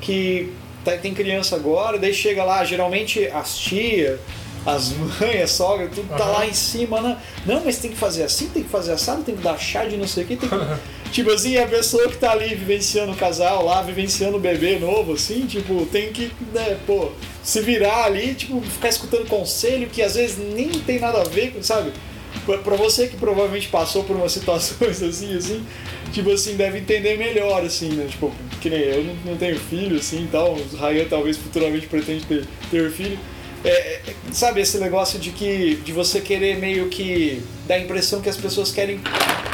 [0.01, 0.51] que
[0.85, 4.19] tá- tem criança agora, daí chega lá, geralmente as tias,
[4.65, 6.31] as mães, a sogra, tudo tá Aham.
[6.33, 7.17] lá em cima, né?
[7.45, 9.97] Não, mas tem que fazer assim, tem que fazer assado, tem que dar chá de
[9.97, 10.55] não sei o que, tem que...
[11.11, 15.13] Tipo assim, a pessoa que tá ali vivenciando o casal lá, vivenciando o bebê novo,
[15.13, 17.09] assim, tipo, tem que, né, pô,
[17.43, 21.51] se virar ali, tipo, ficar escutando conselho que às vezes nem tem nada a ver
[21.53, 21.91] com, sabe?
[22.45, 25.65] Pra você que provavelmente passou por umas situações assim, assim,
[26.11, 28.07] tipo assim, deve entender melhor, assim, né?
[28.09, 32.25] Tipo, que nem eu não, não tenho filho, assim, tal, o Ryan talvez futuramente pretende
[32.25, 33.17] ter, ter filho.
[33.63, 38.21] É, é, sabe esse negócio de que de você querer meio que dar a impressão
[38.21, 39.01] que as pessoas querem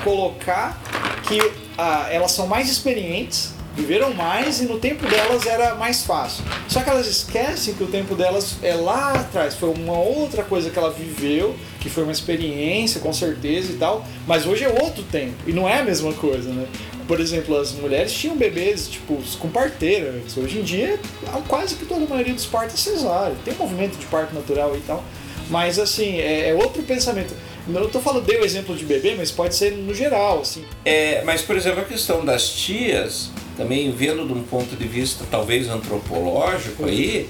[0.04, 0.80] colocar
[1.28, 1.40] que
[1.76, 6.44] ah, elas são mais experientes, viveram mais e no tempo delas era mais fácil.
[6.68, 10.70] Só que elas esquecem que o tempo delas é lá atrás, foi uma outra coisa
[10.70, 15.04] que ela viveu, que foi uma experiência com certeza e tal, mas hoje é outro
[15.04, 16.66] tempo e não é a mesma coisa, né?
[17.08, 20.16] Por exemplo, as mulheres tinham bebês tipo com parteira.
[20.36, 21.00] Hoje em dia,
[21.48, 23.36] quase que toda a maioria dos partos é cesárea.
[23.46, 25.04] Tem um movimento de parto natural e tal,
[25.50, 27.34] mas assim, é, é outro pensamento.
[27.68, 30.64] Eu tô falando, dei o exemplo de bebê, mas pode ser no geral, assim.
[30.84, 35.26] É, mas, por exemplo, a questão das tias, também vendo de um ponto de vista
[35.30, 37.28] talvez antropológico aí,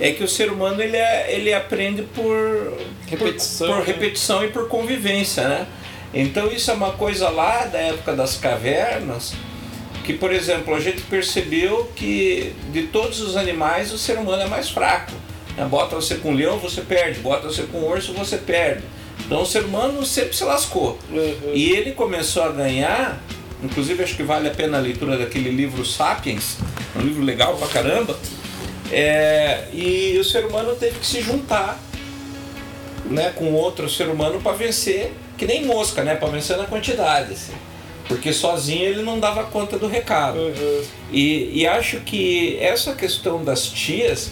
[0.00, 2.72] é que o ser humano ele, é- ele aprende por
[3.06, 3.92] Repetição, por, por né?
[3.92, 5.66] repetição e por convivência, né?
[6.12, 9.34] Então isso é uma coisa lá da época das cavernas,
[10.04, 14.46] que por exemplo a gente percebeu que de todos os animais o ser humano é
[14.46, 15.12] mais fraco.
[15.56, 15.64] né?
[15.64, 17.20] Bota você com um leão, você perde.
[17.20, 18.82] Bota você com um urso, você perde.
[19.26, 20.98] Então o ser humano sempre se lascou.
[21.10, 21.52] Uhum.
[21.54, 23.22] E ele começou a ganhar,
[23.64, 26.58] inclusive acho que vale a pena a leitura daquele livro Sapiens,
[26.96, 28.18] um livro legal pra caramba.
[28.92, 31.80] É, e o ser humano teve que se juntar
[33.06, 37.32] né, com outro ser humano para vencer, que nem mosca, né, para vencer na quantidade.
[37.32, 37.52] assim.
[38.06, 40.38] Porque sozinho ele não dava conta do recado.
[40.38, 40.82] Uhum.
[41.10, 44.30] E, e acho que essa questão das tias,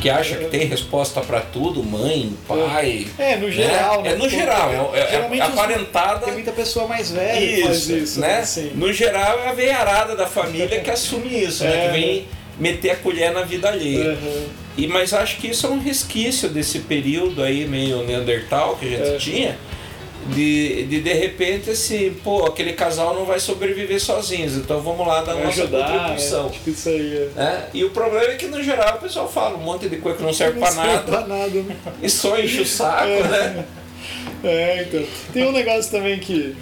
[0.00, 3.06] que acha que tem resposta para tudo, mãe, pai.
[3.18, 4.12] É, no geral, né?
[4.12, 6.24] É no geral, é, é, Geralmente é os- aparentada.
[6.26, 8.38] Tem muita pessoa mais velha que faz Isso, isso, né?
[8.38, 8.72] Assim.
[8.74, 11.84] No geral é a veiarada da família que assume isso, né?
[11.84, 12.26] É, Que vem
[12.58, 14.10] meter a colher na vida alheia.
[14.10, 14.46] Uhum.
[14.76, 18.90] E, mas acho que isso é um resquício desse período aí meio Neandertal que a
[18.90, 19.16] gente É.
[19.16, 19.58] tinha,
[20.28, 25.22] de, de de repente assim, pô, aquele casal não vai sobreviver sozinhos, então vamos lá
[25.22, 26.46] dar Vai nossa ajudar, contribuição.
[26.46, 27.16] é, tipo isso aí.
[27.36, 27.38] É.
[27.40, 27.64] né?
[27.74, 30.24] E o problema é que no geral o pessoal fala um monte de coisa que
[30.24, 31.76] não serve serve nada pra nada, né?
[32.02, 33.22] e só enche o saco, É.
[33.22, 33.64] né?
[34.42, 35.02] É, então.
[35.32, 36.54] Tem um negócio também que.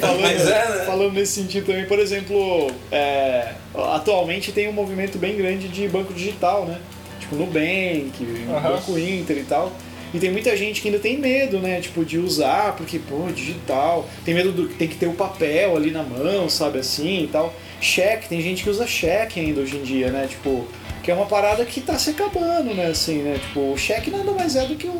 [0.00, 0.84] Falando, é, né?
[0.84, 3.52] falando nesse sentido também, por exemplo, é,
[3.94, 6.78] atualmente tem um movimento bem grande de banco digital, né?
[7.18, 8.12] Tipo Nubank,
[8.54, 8.72] Aham.
[8.72, 9.72] Banco Inter e tal.
[10.12, 11.80] E tem muita gente que ainda tem medo, né?
[11.80, 14.08] Tipo, de usar, porque, pô, digital.
[14.24, 17.54] Tem medo do tem que ter o papel ali na mão, sabe assim e tal.
[17.80, 20.26] Cheque, tem gente que usa cheque ainda hoje em dia, né?
[20.28, 20.66] Tipo,
[21.02, 22.86] que é uma parada que tá se acabando, né?
[22.86, 23.38] Assim, né?
[23.40, 24.98] Tipo, o cheque nada mais é do que um,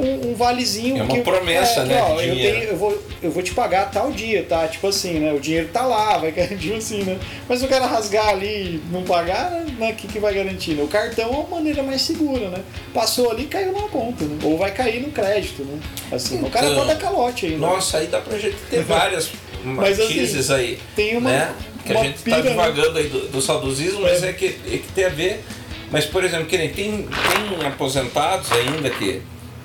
[0.00, 0.98] um, um valezinho.
[0.98, 3.90] É uma que, promessa, que, né, ó, eu, tenho, eu, vou, eu vou te pagar
[3.90, 4.66] tal dia, tá?
[4.68, 5.32] Tipo assim, né?
[5.32, 7.18] O dinheiro tá lá, vai garantir assim, né?
[7.48, 9.90] Mas o cara rasgar ali e não pagar, né?
[9.92, 10.72] O que, que vai garantir?
[10.74, 10.82] Né?
[10.82, 12.58] O cartão é uma maneira mais segura, né?
[12.94, 14.38] Passou ali, caiu na conta, né?
[14.42, 15.78] Ou vai cair no crédito, né?
[16.12, 17.58] Assim, o cara Então, pode dar calote ainda.
[17.58, 19.30] Nossa, aí dá pra gente ter várias
[19.62, 20.78] Mas, assim, aí.
[20.96, 21.54] tem uma- né?
[21.84, 22.42] Que uma a gente tá né?
[22.50, 25.42] divagando aí do, do saudosismo, mas é que, é que tem a ver.
[25.90, 29.20] Mas, por exemplo, que nem tem, tem aposentados ainda que,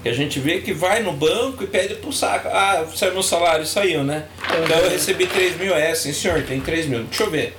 [0.05, 2.47] que a gente vê que vai no banco e pede pro saco.
[2.49, 4.25] Ah, saiu meu salário, saiu, né?
[4.63, 7.05] Então eu recebi 3 mil, é, sim senhor, tem 3 mil.
[7.05, 7.57] Deixa eu ver.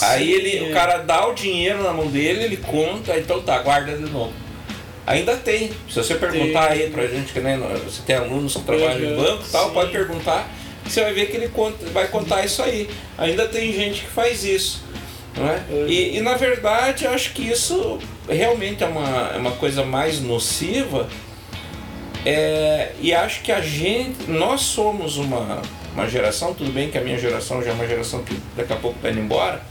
[0.00, 3.94] Aí ele, o cara dá o dinheiro na mão dele, ele conta, então tá, guarda
[3.94, 4.32] de novo.
[5.06, 5.70] Ainda tem.
[5.86, 6.84] Se você perguntar Tem.
[6.84, 9.66] aí pra gente, que nem você tem alunos que trabalham em Uhum, banco e tal,
[9.68, 9.74] sim.
[9.74, 10.48] pode perguntar,
[10.82, 12.88] você vai ver que ele conta, vai contar isso aí.
[13.18, 14.82] Ainda tem gente que faz isso.
[15.36, 15.60] Não é?
[15.68, 15.86] Uhum.
[15.88, 20.20] E, e, na verdade eu acho que isso realmente é uma, é uma coisa mais
[20.22, 21.06] nociva.
[22.24, 25.60] É, e acho que a gente, nós somos uma,
[25.92, 28.76] uma geração, tudo bem que a minha geração já é uma geração que daqui a
[28.76, 29.62] pouco está indo embora,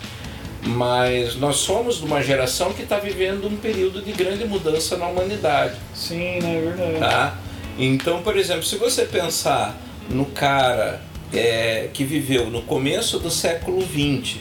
[0.66, 5.08] mas nós somos de uma geração que está vivendo um período de grande mudança na
[5.08, 5.76] humanidade.
[5.96, 6.58] Sim, né?
[6.58, 7.00] É verdade.
[7.00, 7.38] Tá?
[7.78, 9.76] Então, por exemplo, se você pensar
[10.10, 11.02] no cara
[11.34, 14.38] é, que viveu no começo do século XX,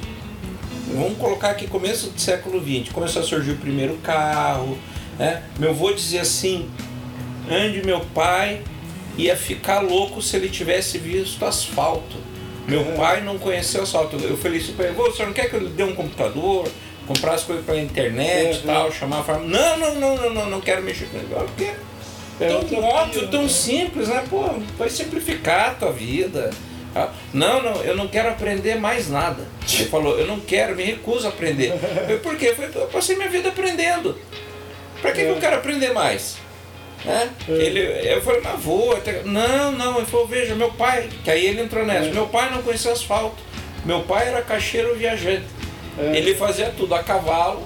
[0.95, 4.77] vamos colocar aqui começo do século XX, começou a surgir o primeiro carro,
[5.19, 5.43] né?
[5.59, 6.69] Meu avô dizia assim,
[7.51, 8.61] onde meu pai
[9.17, 12.17] ia ficar louco se ele tivesse visto asfalto.
[12.67, 14.17] Meu pai não conheceu asfalto.
[14.17, 15.95] Eu falei isso para ele, "Vô, o senhor não quer que eu lhe dê um
[15.95, 16.69] computador,
[17.07, 18.75] comprar as coisas pela internet e Uhum.
[18.75, 19.51] tal, chamar a farmácia?
[19.51, 21.27] Não, não, não, não, não, não quero mexer com isso.
[21.29, 21.71] Porque
[22.41, 23.49] É tão óbvio, pira, tão né?
[23.49, 24.25] simples, né?
[24.31, 24.45] Pô,
[24.79, 26.51] vai simplificar a tua vida.
[26.95, 29.47] Ah, Não, não, eu não quero aprender mais nada.
[29.73, 31.73] Ele falou, eu não quero, me recuso a aprender.
[32.09, 32.49] Eu por quê?
[32.49, 34.17] Eu, falei, eu passei minha vida aprendendo.
[35.01, 35.41] Pra que, que eu É.
[35.41, 36.37] quero aprender mais?
[37.05, 37.31] Né?
[37.49, 37.53] É.
[37.53, 37.81] Ele,
[38.15, 38.93] eu falei, mas vou.
[38.93, 42.13] até- Não, não, ele falou, veja, meu pai, que aí ele entrou nessa, É.
[42.13, 43.37] meu pai não conhecia asfalto.
[43.85, 45.45] Meu pai era caixeiro viajante.
[45.99, 46.17] É.
[46.17, 47.63] Ele fazia tudo a cavalo,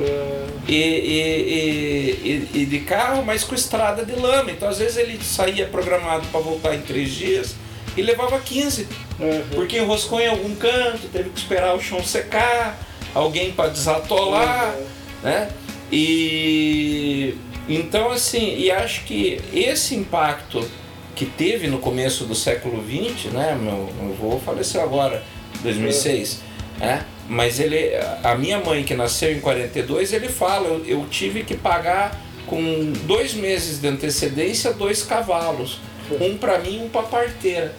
[0.00, 4.50] É, e, e- e- e- de carro, mas com estrada de lama.
[4.52, 7.56] Então, às vezes, ele saía programado para voltar em três dias
[7.96, 8.86] e levava 15,
[9.20, 12.78] é, porque enroscou em algum canto, teve que esperar o chão secar,
[13.12, 14.72] alguém para desatolar,
[15.20, 15.48] né?
[15.90, 17.34] E
[17.68, 20.66] então, assim, e acho que esse impacto
[21.14, 23.58] que teve no começo do século XX, né?
[23.60, 25.22] Meu, meu avô faleceu agora,
[25.62, 26.40] 2006,
[26.78, 27.04] né?
[27.28, 27.90] Mas ele,
[28.22, 32.92] a minha mãe que nasceu em 42, ele fala, eu, eu tive que pagar com
[33.04, 35.80] dois meses de antecedência dois cavalos,
[36.20, 37.74] um para mim e um para parteira,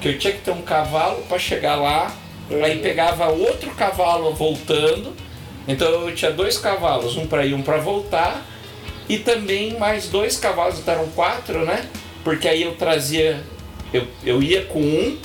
[0.00, 2.14] que eu tinha que ter um cavalo para chegar lá,
[2.62, 5.12] aí pegava outro cavalo voltando,
[5.66, 8.46] então eu tinha dois cavalos, um para ir, um para voltar,
[9.12, 11.84] e também mais dois cavalos, então eram quatro, né?
[12.24, 13.44] Porque aí eu trazia,
[13.92, 15.18] eu, eu ia com um,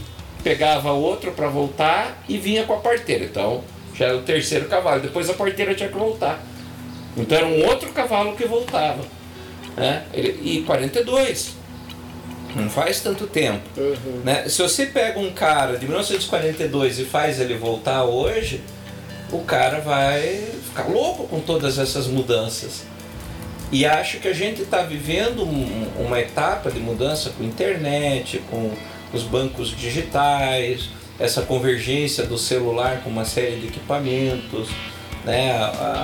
[0.44, 3.24] pegava outro para voltar e vinha com a parteira.
[3.24, 3.64] Então
[3.96, 5.00] já era o terceiro cavalo.
[5.00, 6.44] Depois a parteira tinha que voltar.
[7.16, 9.06] Então era um outro cavalo que voltava.
[9.78, 10.04] Né?
[10.14, 11.56] E 42.
[12.58, 13.62] Não faz tanto tempo.
[13.78, 14.22] Uhum.
[14.26, 14.50] Né?
[14.50, 18.62] Se você pega um cara de 1942 e faz ele voltar hoje,
[19.32, 22.84] o cara vai ficar louco com todas essas mudanças.
[23.72, 28.42] E acho que a gente está vivendo um- uma etapa de mudança com a internet,
[28.50, 28.72] com
[29.14, 34.70] os bancos digitais, essa convergência do celular com uma série de equipamentos,
[35.26, 35.52] né?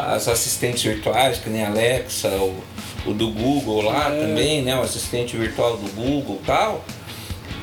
[0.08, 2.62] as assistentes virtuais, que nem a Alexa, o,
[3.06, 4.20] o do Google lá É.
[4.20, 4.76] também, né?
[4.76, 6.84] o assistente virtual do Google e tal.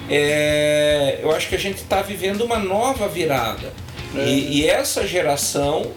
[0.08, 3.72] É, eu acho que a gente está vivendo uma nova virada.
[4.16, 4.24] É.
[4.26, 5.92] E, e essa geração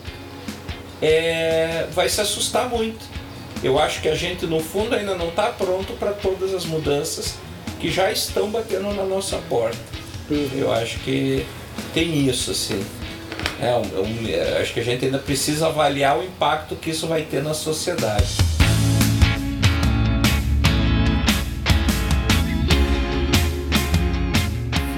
[1.02, 3.13] é, vai se assustar muito.
[3.64, 7.36] Eu acho que a gente, no fundo, ainda não está pronto para todas as mudanças
[7.80, 9.78] que já estão batendo na nossa porta.
[10.30, 10.50] Uhum.
[10.56, 11.46] Eu acho que
[11.94, 12.84] tem isso, assim.
[13.62, 17.08] É, um- um- é, acho que a gente ainda precisa avaliar o impacto que isso
[17.08, 18.28] vai ter na sociedade.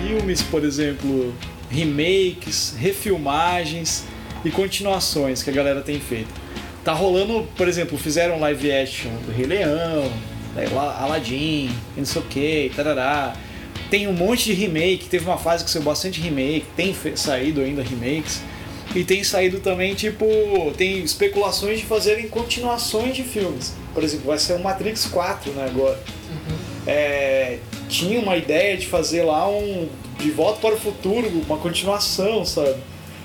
[0.02, 1.34] filmes, por exemplo,
[1.70, 4.04] remakes, refilmagens
[4.44, 6.45] e continuações que a galera tem feito.
[6.86, 10.04] Tá rolando, por exemplo, fizeram live action do Rei Leão,
[10.54, 10.68] né,
[11.00, 13.36] Aladdin, não sei o que, tarará.
[13.90, 17.82] Tem um monte de remake, teve uma fase que saiu bastante remake, tem saído ainda
[17.82, 18.40] remakes.
[18.94, 20.26] E tem saído também, tipo,
[20.78, 23.74] tem especulações de fazerem continuações de filmes.
[23.92, 26.00] Por exemplo, vai ser o Matrix 4, né, agora.
[26.30, 26.56] Uhum.
[26.86, 27.58] É,
[27.90, 32.76] tinha uma ideia de fazer lá um De Volta para o Futuro, uma continuação, sabe?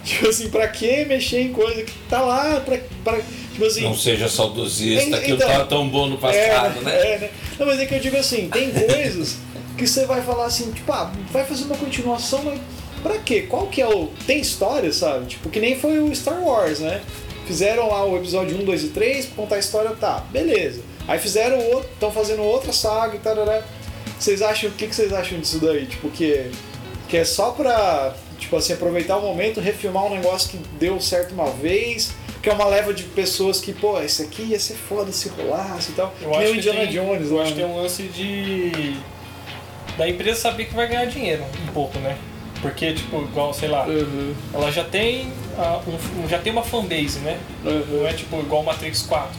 [0.05, 2.79] Tipo assim, pra que mexer em coisa que tá lá pra.
[3.05, 3.21] pra
[3.53, 7.15] tipo assim, não seja saudosista, é, aquilo então, tava tão bom no passado, é, né?
[7.15, 7.31] É, né?
[7.59, 9.39] Não, mas é que eu digo assim, tem coisas
[9.77, 12.59] que você vai falar assim, tipo, ah, vai fazer uma continuação, mas
[13.03, 13.43] pra quê?
[13.43, 14.09] Qual que é o.
[14.27, 15.27] Tem história, sabe?
[15.27, 17.03] Tipo, que nem foi o Star Wars, né?
[17.47, 20.81] Fizeram lá o episódio 1, 2 e 3, pra contar a história, tá, beleza.
[21.09, 23.35] Aí fizeram outro, estão fazendo outra saga e tal.
[24.19, 25.87] Vocês acham, o que, que vocês acham disso daí?
[25.87, 26.51] Tipo, que,
[27.09, 28.15] que é só pra
[28.51, 32.53] Tipo assim, aproveitar o momento, refilmar um negócio que deu certo uma vez, que é
[32.53, 36.13] uma leva de pessoas que, pô, esse aqui ia ser foda se rolasse e tal.
[36.21, 37.43] Eu que nem o Indiana tem, Jones eu lá.
[37.45, 37.65] acho que né?
[37.65, 38.97] tem um lance de.
[39.97, 42.19] da empresa saber que vai ganhar dinheiro, um pouco, né?
[42.61, 44.35] Porque, tipo, igual, sei lá, uhum.
[44.53, 47.39] ela já tem, uh, um, já tem uma fanbase, né?
[47.65, 48.01] Uhum.
[48.01, 49.31] Não é tipo igual Matrix 4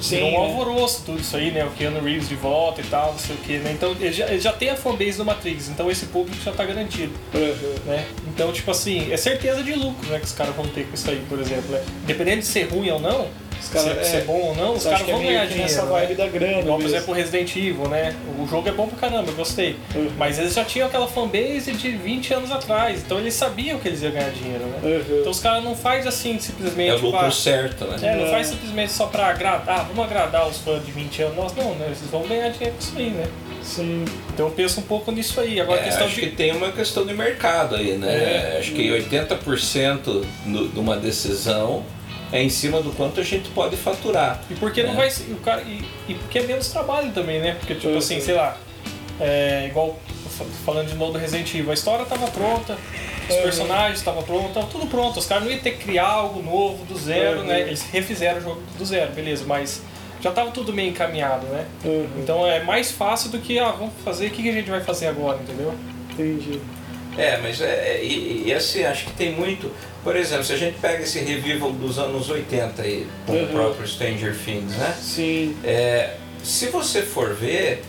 [0.00, 0.36] Sim, um né?
[0.36, 1.64] alvoroço tudo isso aí, né?
[1.64, 3.72] O Keanu Reeves de volta e tal, não sei o que, né?
[3.72, 6.64] Então ele já, ele já tem a fanbase do Matrix, então esse público já tá
[6.64, 7.12] garantido.
[7.34, 7.74] Uhum.
[7.86, 8.06] Né?
[8.28, 11.10] Então, tipo assim, é certeza de lucro né, que os caras vão ter com isso
[11.10, 11.70] aí, por exemplo.
[11.70, 11.84] Né?
[12.06, 13.28] Dependendo de ser ruim ou não,
[13.68, 15.70] cara, se, é, é, bom ou não, os caras vão é ganhar dinheiro.
[15.70, 16.14] Essa vibe né?
[16.14, 16.60] da grana.
[16.60, 18.14] Igual, por exemplo, o Resident Evil, né?
[18.38, 19.76] O jogo é bom pra caramba, eu gostei.
[19.94, 20.10] Uhum.
[20.16, 24.02] Mas eles já tinham aquela fanbase de 20 anos atrás, então eles sabiam que eles
[24.02, 24.78] iam ganhar dinheiro, né?
[24.82, 25.20] Uhum.
[25.20, 26.90] Então os caras não fazem assim simplesmente.
[26.90, 27.96] É o lucro certo, né?
[28.02, 28.30] É, não é.
[28.30, 31.36] faz simplesmente só pra agradar, ah, vamos agradar os fãs de 20 anos.
[31.36, 31.86] Nossa, não, né?
[31.86, 33.26] Eles vão ganhar dinheiro com isso aí, né?
[33.62, 34.04] Sim.
[34.32, 35.60] Então eu penso um pouco nisso aí.
[35.60, 36.20] Agora, é, questão acho de...
[36.22, 38.54] que tem uma questão de mercado aí, né?
[38.54, 38.58] É.
[38.58, 40.24] Acho que 80%
[40.72, 41.84] de uma decisão
[42.32, 44.42] é em cima do quanto a gente pode faturar.
[44.50, 44.96] E porque não né?
[44.96, 47.56] vai o cara e, e, porque é menos trabalho também, né?
[47.58, 48.56] Porque tipo assim, sei lá,
[49.20, 49.98] é, igual
[50.64, 52.78] falando de novo do Resident Evil, a história estava pronta,
[53.28, 53.42] os uhum.
[53.42, 55.18] personagens estavam prontos, tava tudo pronto.
[55.18, 57.46] Os caras não iam ter que criar algo novo do zero, uhum.
[57.46, 57.60] né?
[57.62, 59.82] Eles refizeram o jogo do zero, beleza, mas
[60.20, 61.66] já estava tudo meio encaminhado, né?
[61.84, 62.08] Uhum.
[62.18, 65.06] Então é mais fácil do que, ah, vamos fazer, o que a gente vai fazer
[65.08, 65.74] agora, entendeu?
[66.12, 66.60] Entendi.
[67.20, 69.70] É, mas é, é e, e assim, acho que tem muito.
[70.02, 73.44] Por exemplo, se a gente pega esse revival dos anos 80 aí, com uhum.
[73.44, 74.96] o próprio Stranger Things, né?
[74.98, 75.54] Sim.
[75.62, 77.82] É, se você for ver,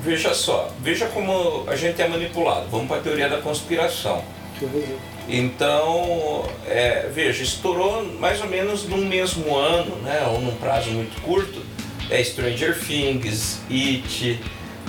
[0.00, 2.68] veja só, veja como a gente é manipulado.
[2.70, 4.22] Vamos para a teoria da conspiração.
[5.28, 11.20] Então, é, veja, estourou mais ou menos num mesmo ano, né, ou num prazo muito
[11.22, 11.60] curto,
[12.08, 14.38] é Stranger Things, It,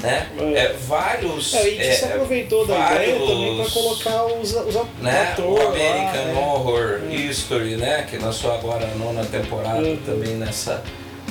[0.02, 0.28] né?
[0.38, 0.60] É.
[0.60, 1.54] é vários.
[1.54, 5.32] É, e se aproveitou da vários, ideia também para colocar os, os né?
[5.32, 5.64] atores.
[5.64, 6.42] O American lá, né?
[6.42, 7.16] Horror é.
[7.16, 8.08] History, né?
[8.10, 9.98] Que lançou agora a nona temporada uhum.
[10.06, 10.84] também nessa,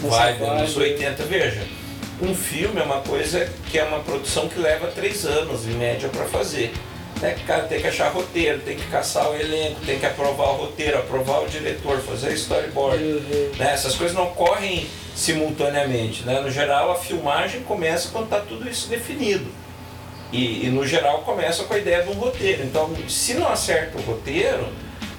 [0.03, 1.23] nessa vibe, vibe anos 80.
[1.25, 1.63] Veja,
[2.21, 6.09] um filme é uma coisa que é uma produção que leva três anos em média
[6.09, 6.73] para fazer.
[7.23, 7.37] Né?
[7.47, 10.99] Cara, tem que achar roteiro, tem que caçar o elenco, tem que aprovar o roteiro,
[10.99, 13.03] aprovar o diretor, fazer storyboard.
[13.03, 13.51] Uhum.
[13.57, 13.73] Né?
[13.73, 16.25] Essas coisas não correm simultaneamente.
[16.25, 16.41] Né?
[16.41, 19.47] No geral, a filmagem começa quando está tudo isso definido.
[20.33, 22.65] E, e, no geral começa com a ideia de um roteiro.
[22.65, 24.67] Então, se não acerta o roteiro,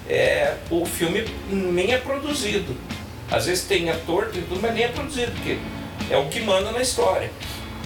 [0.08, 2.76] é, o filme nem é produzido.
[3.30, 5.56] Às vezes tem ator, tem tudo, mas nem é produzido, porque
[6.10, 7.30] é o que manda na história.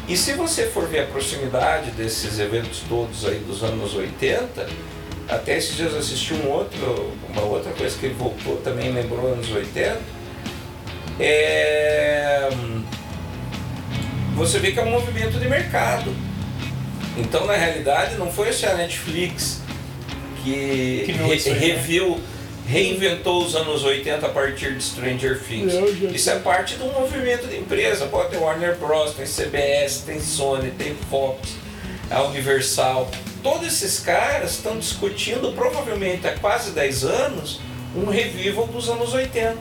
[0.09, 4.67] E se você for ver a proximidade desses eventos todos aí dos anos 80,
[5.29, 9.31] até esses dias eu assisti um outro, uma outra coisa que ele voltou também lembrou
[9.31, 10.01] anos 80,
[11.21, 12.49] é,
[14.35, 16.15] você vê que é um movimento de mercado.
[17.19, 19.61] Então, na realidade, não foi a Netflix
[20.43, 22.19] que, que re, reviu,
[22.69, 25.73] reinventou os anos 80 a partir de Stranger Things.
[26.15, 28.07] Isso é parte de um movimento de empresa.
[28.07, 31.55] Pode ter Warner Bros., tem CBS, tem Sony, tem Fox,
[32.11, 33.11] a Universal.
[33.43, 37.59] Todos esses caras estão discutindo, provavelmente há quase 10 anos,
[37.97, 39.57] um revival dos anos 80.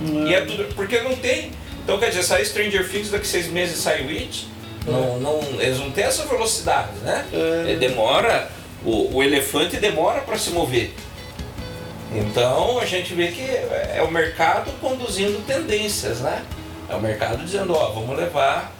[0.00, 0.26] Não.
[0.26, 0.74] E é tudo.
[0.74, 1.52] Porque não tem.
[1.84, 4.46] Então quer dizer, sai Stranger Things daqui seis meses sai Witch.
[4.86, 7.24] Não, não, eles não têm essa velocidade, né?
[7.32, 7.76] É.
[7.76, 8.50] Demora.
[8.84, 10.92] O, o elefante demora para se mover.
[12.12, 16.44] Então a gente vê que é o mercado conduzindo tendências, né?
[16.88, 18.72] É o mercado dizendo, ó, vamos levar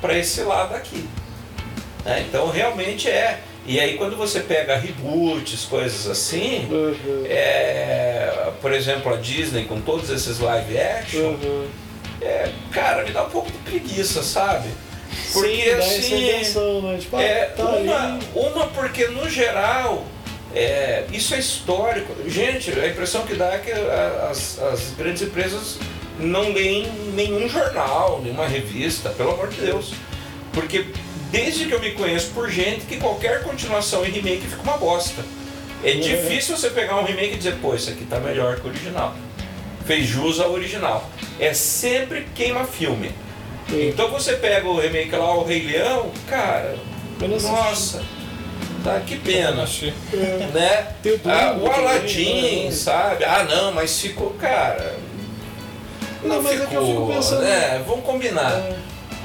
[0.00, 1.08] para esse lado aqui.
[2.04, 3.40] É, então realmente é.
[3.66, 7.24] E aí quando você pega reboots, coisas assim, uhum.
[7.26, 11.66] é, por exemplo a Disney com todos esses live action, uhum.
[12.20, 14.68] é, cara, me dá um pouco de preguiça, sabe?
[15.32, 16.28] Porque Sim, assim.
[16.28, 16.98] intenção, né?
[16.98, 20.04] Tipo, É, ah, tá uma, uma porque no geral
[20.54, 22.14] é, isso é histórico.
[22.28, 25.78] Gente, a impressão que dá é que as, as grandes empresas
[26.18, 29.92] não leem nenhum jornal, nenhuma revista, pelo amor de Deus.
[30.52, 30.86] Porque
[31.30, 35.22] desde que eu me conheço por gente que qualquer continuação e remake fica uma bosta.
[35.82, 36.00] É Uhum.
[36.00, 39.14] difícil você pegar um remake e dizer, pô, isso aqui tá melhor que o original.
[39.84, 41.10] Fez jus ao original.
[41.38, 43.10] É sempre queima filme.
[43.68, 43.88] Sim.
[43.88, 46.76] Então você pega o remake lá, o Rei Leão, cara,
[47.42, 48.02] nossa,
[48.84, 49.92] tá, que pena, Achei.
[50.52, 50.86] né?
[51.24, 52.70] Ah, o Aladdin, né?
[52.70, 53.24] sabe?
[53.24, 54.94] Ah, não, mas ficou, cara.
[56.22, 57.82] Não, Não, mas é ficou, que eu fico pensando- né?
[57.86, 58.52] Vamos combinar.
[58.52, 58.76] É.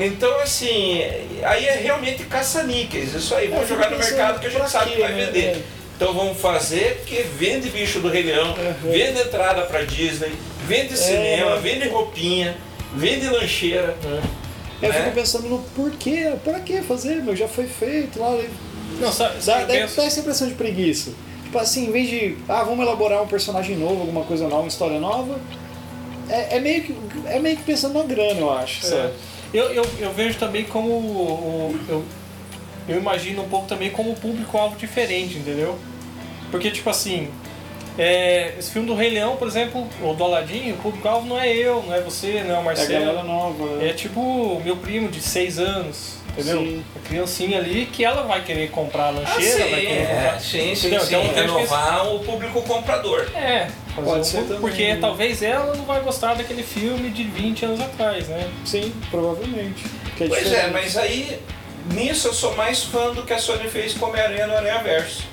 [0.05, 1.03] Então, assim,
[1.43, 3.13] aí é realmente caça-níqueis.
[3.13, 5.25] Isso aí, Eu vamos jogar no mercado que a gente sabe que vai né?
[5.25, 5.45] vender.
[5.45, 5.61] É.
[5.95, 8.91] Então vamos fazer porque vende bicho do Rei Leão, Uhum.
[8.91, 10.31] vende entrada pra Disney,
[10.65, 12.55] vende cinema, vende roupinha,
[12.95, 13.95] vende lancheira.
[14.81, 14.95] Eu né?
[14.97, 17.35] fico pensando no porquê, pra que fazer, meu?
[17.35, 18.29] Já foi feito lá.
[18.99, 21.11] Não, sabe, Dá, dá, penso- dá essa impressão de preguiça.
[21.43, 24.67] Tipo assim, em vez de, ah, vamos elaborar um personagem novo, alguma coisa nova, uma
[24.67, 25.39] história nova,
[26.29, 26.95] é, é meio, que,
[27.25, 29.11] é meio que pensando na grana, eu acho, É.
[29.51, 30.89] Eu, eu, eu vejo também como.
[30.89, 32.05] o- o- eu,
[32.87, 35.75] eu imagino um pouco também como público-alvo diferente, entendeu?
[36.51, 37.29] Porque, tipo assim,
[37.97, 41.81] é, esse filme do Rei Leão, por exemplo, ou do o público-alvo não é eu,
[41.81, 43.05] não é você, não é o É a Marcelo.
[43.05, 43.65] galera nova.
[43.77, 43.89] né?
[43.89, 46.59] É tipo meu primo de 6 anos, entendeu?
[46.61, 46.83] Sim.
[46.95, 50.05] A criancinha ali que ela vai querer comprar a Ah, lancheira, sim, vai querer é,
[50.05, 50.39] comprar.
[50.41, 50.99] sim, sim, Entendeu?
[51.01, 51.15] sim.
[51.15, 53.27] Então, que Renovar o público comprador.
[53.35, 54.97] É, Pode um ser também, porque né?
[55.01, 58.49] talvez ela não vai gostar daquele filme de 20 anos atrás, né?
[58.65, 59.83] Sim, provavelmente.
[60.17, 60.71] Que Pois é, diferente.
[60.73, 61.39] mas aí
[61.93, 65.23] nisso eu sou mais fã do que a Sony fez com Homem-Aranha no Aranha Verso.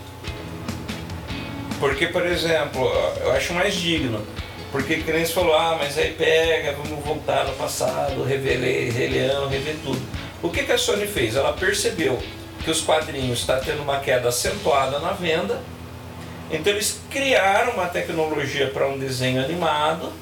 [1.78, 2.90] Porque, por exemplo,
[3.20, 4.24] eu acho mais digno.
[4.72, 9.08] Porque que nem você falou, ah, mas aí pega, vamos voltar no passado, rever Rei
[9.08, 10.00] Leão, rever tudo.
[10.42, 11.36] O que, que a Sony fez?
[11.36, 12.22] Ela percebeu
[12.62, 15.60] que os quadrinhos estão tendo uma queda acentuada na venda,
[16.50, 20.12] então eles criaram uma tecnologia para um desenho animado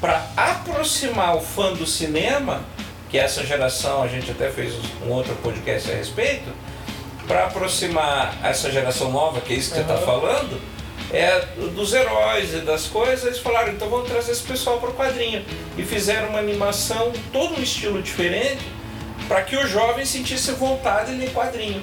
[0.00, 2.62] para aproximar o fã do cinema,
[3.10, 6.50] que essa geração, a gente até fez um outro podcast a respeito,
[7.26, 10.60] para aproximar essa geração nova, que é isso que você está falando,
[11.12, 11.40] é
[11.74, 15.44] dos heróis e das coisas, eles falaram, então vamos trazer esse pessoal para o quadrinho.
[15.76, 18.64] E fizeram uma animação, todo um estilo diferente,
[19.30, 21.80] para que o jovem sentisse vontade de ler quadrinho.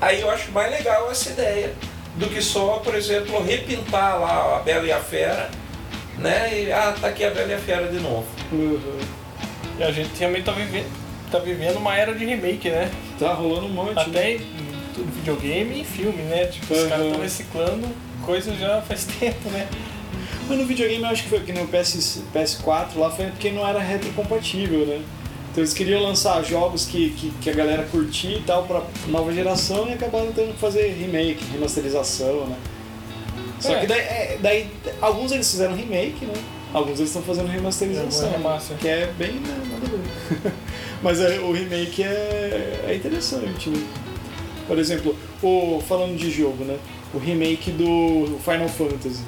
[0.00, 1.74] Aí eu acho mais legal essa ideia
[2.14, 5.50] do que só, por exemplo, repintar lá a Bela e a Fera,
[6.18, 6.50] né?
[6.62, 8.24] E ah, tá aqui a Bela e a Fera de novo.
[8.52, 8.78] Uhum.
[9.76, 10.86] E a gente também tá vivendo,
[11.32, 12.88] tá vivendo uma era de remake, né?
[13.18, 13.96] Tá rolando um monte.
[13.96, 14.02] né?
[14.02, 14.38] Até em
[14.94, 16.46] tudo, videogame e filme, né?
[16.46, 16.88] Tipo, os Uhum.
[16.90, 17.88] caras estão reciclando
[18.24, 19.66] coisas já faz tempo, né?
[20.48, 23.66] Mas no videogame eu acho que foi que no PS, PS4 lá foi porque não
[23.66, 25.02] era retrocompatível, né?
[25.58, 29.32] Então eles queriam lançar jogos que, que, que a galera curtia e tal pra nova
[29.32, 32.56] geração e acabaram tendo que fazer remake, remasterização, né?
[33.58, 33.80] Só É.
[33.80, 36.34] que daí, é, daí alguns eles fizeram remake, né?
[36.72, 38.28] Alguns eles estão fazendo remasterização.
[38.28, 38.76] É, remaster.
[38.76, 40.52] Que é bem né, nada a ver.
[41.02, 43.84] Mas é, o remake é, é interessante, né?
[44.68, 46.78] Por exemplo, o, falando de jogo, né?
[47.12, 49.24] O remake do Final Fantasy.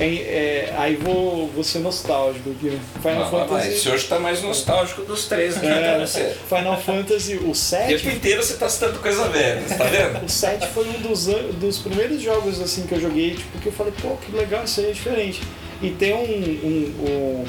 [0.00, 2.78] É, é, aí vou, vou ser nostálgico aqui, né?
[3.02, 3.68] Final mas Fantasy.
[3.74, 6.32] esse hoje tá mais nostálgico dos três aqui, É, então.
[6.58, 7.96] Final Fantasy, o O 7.
[7.96, 10.24] tempo inteiro você tá citando coisa velha, você tá vendo?
[10.24, 13.72] O 7 foi um dos, dos primeiros jogos assim que eu joguei, tipo, que eu
[13.72, 15.42] falei, pô, que legal, isso aí é diferente.
[15.82, 17.44] E tem um, um- um-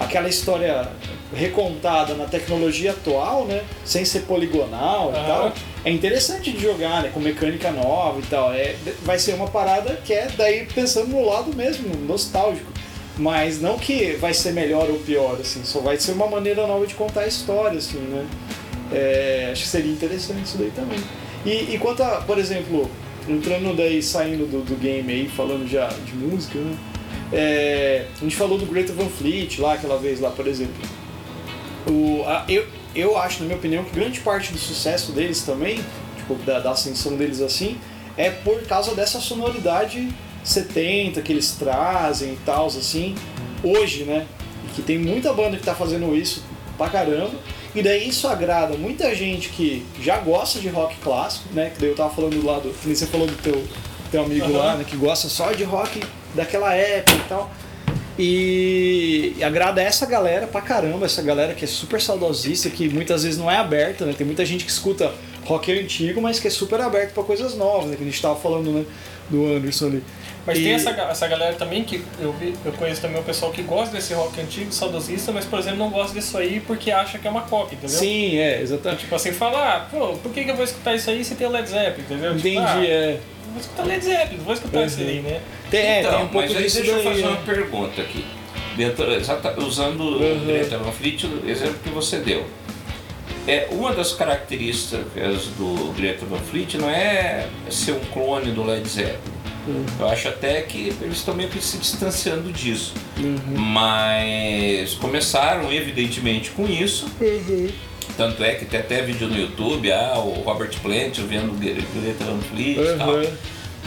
[0.00, 0.88] aquela história
[1.34, 3.62] recontada na tecnologia atual, né?
[3.84, 5.26] Sem ser poligonal e Aham.
[5.26, 5.52] tal.
[5.84, 7.10] É interessante de jogar, né?
[7.12, 8.52] Com mecânica nova e tal.
[8.52, 12.72] É, vai ser uma parada que é daí pensando no lado mesmo, nostálgico.
[13.18, 16.86] Mas não que vai ser melhor ou pior, assim, só vai ser uma maneira nova
[16.86, 18.26] de contar a história, assim, né?
[18.92, 20.98] É, acho que seria interessante isso daí também.
[21.44, 22.90] E, e quanto a, por exemplo,
[23.28, 26.74] entrando daí, saindo do, do game aí, falando já de música, né?
[27.32, 30.74] É, a gente falou do Greta Van Fleet lá, aquela vez lá, por exemplo.
[31.86, 35.80] O, a- eu, eu acho, na minha opinião, que grande parte do sucesso deles também,
[36.16, 37.78] tipo, da, da ascensão deles assim,
[38.16, 40.08] é por causa dessa sonoridade
[40.44, 43.14] 70 que eles trazem e tal, assim,
[43.62, 44.26] hoje, né?
[44.74, 46.42] Que tem muita banda que tá fazendo isso
[46.76, 47.34] pra caramba.
[47.74, 51.70] E daí isso agrada muita gente que já gosta de rock clássico, né?
[51.70, 53.62] Que daí eu tava falando do lado, que nem você falou do teu,
[54.10, 54.78] teu amigo lá, Aham.
[54.78, 54.84] né?
[54.88, 56.00] Que gosta só de rock
[56.34, 57.50] daquela época e tal.
[58.18, 63.22] E, e agrada essa galera pra caramba, essa galera que é super saudosista, que muitas
[63.22, 64.14] vezes não é aberta, né?
[64.16, 65.12] Tem muita gente que escuta
[65.44, 67.96] rock antigo, mas que é super aberto pra coisas novas, né?
[67.96, 68.84] Que a gente tava falando, né?
[69.30, 70.04] Do Anderson ali.
[70.46, 73.52] Mas E- tem essa, essa galera também que eu, vi, eu conheço também o pessoal
[73.52, 77.18] que gosta desse rock antigo, saudosista, mas por exemplo não gosta disso aí porque acha
[77.18, 77.96] que é uma cópia, entendeu?
[77.96, 79.00] Sim, é, exatamente.
[79.02, 81.46] Tipo assim, falar, ah, pô, por que, que eu vou escutar isso aí se tem
[81.46, 82.32] o Led Zeppelin, entendeu?
[82.36, 83.20] Entendi, tipo, ah, é.
[83.50, 85.40] vou escutar Led Zeppelin, não vou escutar isso aí, né?
[85.70, 87.28] Tem, é, então, tem um pouco mas aí disso deixa eu daí, fazer né?
[87.28, 88.24] uma pergunta aqui.
[88.76, 90.42] Dentro, exata- usando Uhum.
[90.42, 92.46] o Greta o exemplo que você deu.
[93.46, 98.86] É, uma das características do Greta Van Fleet não é ser um clone do Led
[98.88, 99.18] Zeppelin.
[99.66, 99.84] Uhum.
[99.98, 102.94] Eu acho até que eles estão meio que se distanciando disso.
[103.18, 103.58] Uhum.
[103.58, 107.06] Mas começaram, evidentemente, com isso.
[108.16, 112.24] Tanto é que tem até vídeo no YouTube, ah, o Robert Plant vendo o Greta
[112.24, 113.08] Van Fleet e tal.
[113.10, 113.20] Uhum.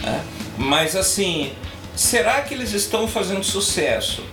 [0.02, 0.24] né?
[0.58, 1.52] Mas assim,
[1.96, 4.24] será que eles estão fazendo sucesso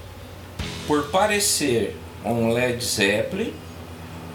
[0.87, 3.53] por parecer um Led Zeppelin?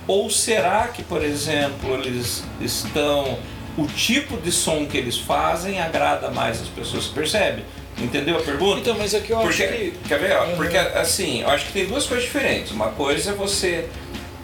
[0.06, 3.38] Ou será que, por exemplo, eles estão.
[3.76, 7.06] O tipo de som que eles fazem agrada mais as pessoas?
[7.06, 7.62] Percebe?
[7.98, 8.80] Entendeu a pergunta?
[8.80, 9.92] Então, mas aqui eu acho que.
[10.08, 10.32] quer ver?
[10.36, 10.46] ó?
[10.54, 12.70] Porque assim, eu acho que tem duas coisas diferentes.
[12.72, 13.88] Uma coisa é você.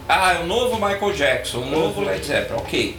[0.09, 2.03] Ah, é o novo Michael Jackson, o novo.
[2.03, 2.97] Led Zeppelin, ok.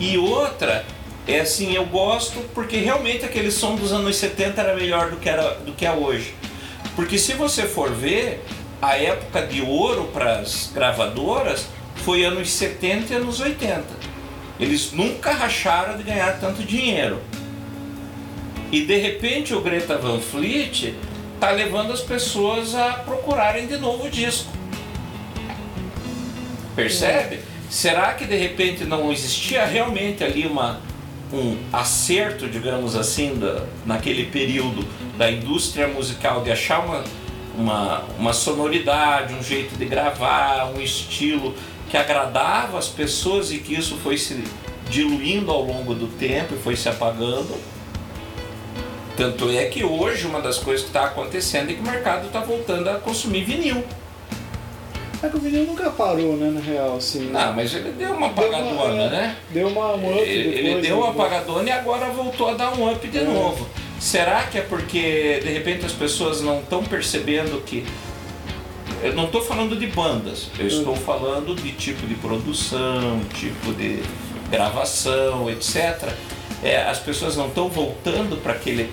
[0.00, 0.84] E outra
[1.28, 5.28] é assim, eu gosto porque realmente aquele som dos anos 70 era melhor do que,
[5.28, 6.34] era, do que é hoje.
[6.96, 8.42] Porque se você for ver,
[8.80, 11.66] a época de ouro para as gravadoras
[11.96, 13.84] foi anos 70 e anos 80.
[14.58, 17.20] Eles nunca racharam de ganhar tanto dinheiro.
[18.72, 20.94] E de repente o Greta Van Fleet
[21.38, 24.50] tá levando as pessoas a procurarem de novo o disco.
[26.74, 27.40] Percebe?
[27.68, 30.80] Será que de repente não existia realmente ali uma,
[31.32, 37.04] um acerto, digamos assim, da, naquele período da indústria musical de achar uma,
[37.56, 41.54] uma, uma sonoridade, um jeito de gravar, um estilo
[41.90, 44.42] que agradava as pessoas e que isso foi se
[44.88, 47.54] diluindo ao longo do tempo e foi se apagando?
[49.16, 52.40] Tanto é que hoje uma das coisas que está acontecendo é que o mercado está
[52.40, 53.84] voltando a consumir vinil.
[55.22, 57.30] É que o vinil nunca parou, né, na real, assim.
[57.34, 59.36] Ah, mas ele deu uma Deu uma- apagadona, é, né?
[59.50, 61.02] Deu uma um up Ele, ele depois, deu né?
[61.02, 63.22] uma apagadona e agora voltou a dar um up de É.
[63.24, 63.66] novo.
[63.98, 67.84] Será que é porque de repente as pessoas não estão percebendo que.
[69.02, 74.00] Eu não estou falando de bandas, eu estou falando de tipo de produção, tipo de
[74.50, 76.10] gravação, etc.
[76.62, 78.90] É, as pessoas não estão voltando para aquele,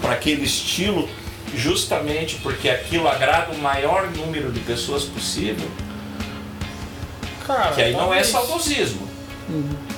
[0.00, 1.08] para aquele estilo
[1.54, 5.68] justamente porque aquilo agrada o maior número de pessoas possível.
[7.46, 9.08] Cara, Que aí não é saudosismo,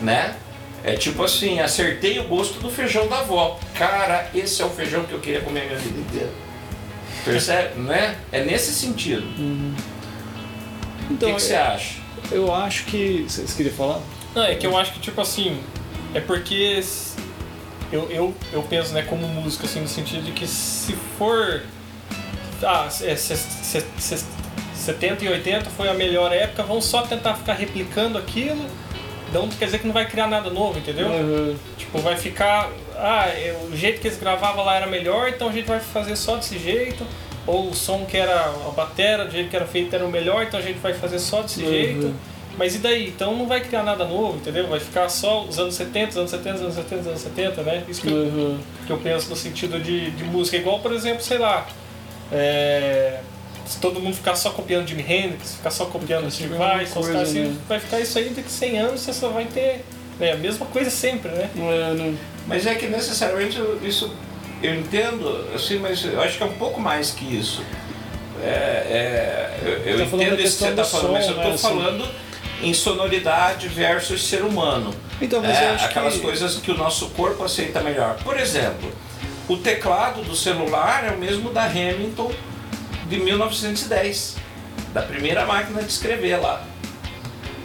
[0.01, 0.35] né?
[0.83, 3.59] É tipo assim, acertei o gosto do feijão da avó.
[3.79, 6.31] Cara, esse é o feijão que eu queria comer a minha vida inteira.
[7.25, 7.81] Percebe?
[7.81, 8.17] né?
[8.31, 9.23] É nesse sentido.
[9.23, 9.75] o
[11.11, 11.95] Então, que, que você acha?
[12.31, 13.25] eu acho que.
[13.29, 14.01] Vocês queriam falar?
[14.35, 15.59] Não, é que eu acho que, tipo assim,
[16.13, 16.83] é porque
[17.93, 21.63] eu, eu, eu penso, né, como músico, assim, no sentido de que se for.
[22.63, 24.25] Ah, é, se- se- se-
[24.75, 28.65] 70 e 80 foi a melhor época, vão só tentar ficar replicando aquilo,
[29.29, 31.09] então quer dizer que não vai criar nada novo, entendeu?
[31.09, 31.57] Uhum.
[31.79, 32.71] Tipo, vai ficar.
[32.97, 36.17] Ah, é, o jeito que eles gravavam lá era melhor, então a gente vai fazer
[36.17, 37.07] só desse jeito.
[37.47, 40.45] Ou o som que era a batera, do jeito que era feito era o melhor,
[40.45, 41.69] então a gente vai fazer só desse Uhum.
[41.71, 42.15] jeito.
[42.57, 43.09] Mas e daí?
[43.09, 44.67] Então não vai criar nada novo, entendeu?
[44.69, 47.63] Vai ficar só os anos 70, os anos 70, os anos 70, os anos 70,
[47.63, 47.85] né?
[47.89, 48.59] Isso que, eu, Uhum.
[48.87, 50.57] que eu penso no sentido de, de música.
[50.57, 51.67] Igual, por exemplo, sei lá.
[52.33, 53.21] é,
[53.67, 57.23] se todo mundo ficar só copiando Jimi Hendrix, ficar só copiando Steve Vai, só coisa,
[57.23, 57.57] assim, né?
[57.67, 59.83] vai ficar isso aí daqui a 100 anos, você só vai ter
[60.21, 61.49] né, a mesma coisa sempre, né?
[61.55, 62.15] Não é, não.
[62.47, 64.13] Mas é que necessariamente isso
[64.63, 67.63] eu entendo, assim, mas eu acho que é um pouco mais que isso.
[68.43, 71.35] É, é, eu eu Tá entendo isso que você está do falando, som, mas eu
[71.37, 71.63] né, estou assim.
[71.81, 72.09] falando em
[72.73, 74.95] sonoridade versus ser humano.
[75.21, 76.21] Então, mas É, eu acho aquelas que.
[76.21, 78.17] coisas que o nosso corpo aceita melhor.
[78.23, 78.91] Por exemplo,
[79.49, 82.33] o teclado do celular é o mesmo da Hamilton
[83.09, 84.37] de 1910,
[84.95, 86.63] da primeira máquina de escrever lá.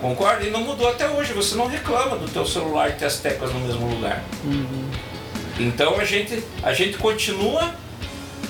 [0.02, 0.46] Concorda?
[0.46, 1.34] E não mudou até hoje.
[1.34, 4.24] Você não reclama do teu celular ter as teclas no mesmo lugar.
[5.60, 7.74] Então a gente, a gente continua.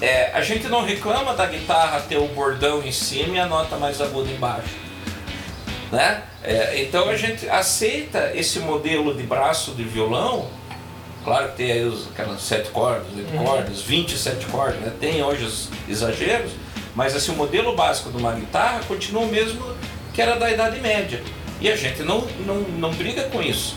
[0.01, 3.75] é, a gente não reclama da guitarra ter o bordão em cima e a nota
[3.77, 4.69] mais aguda embaixo.
[5.91, 6.21] Né?
[6.43, 10.47] É, então a gente aceita esse modelo de braço de violão.
[11.23, 14.93] Claro que tem aí os, aquelas sete cordas, oito cordas, 27 cordas, né?
[14.99, 16.51] tem hoje os exageros,
[16.95, 19.61] mas assim, o modelo básico de uma guitarra continua o mesmo
[20.13, 21.21] que era da Idade Média.
[21.59, 23.75] E a gente não, não, não briga com isso,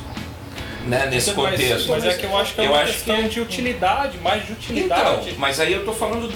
[0.86, 1.06] né?
[1.10, 1.88] nesse Mas- contexto.
[1.88, 4.46] Mas, é que eu acho que é Eu uma acho questão que- de utilidade, mais
[4.46, 5.34] de Então, utilidade.
[5.38, 6.32] mas aí eu tô falando.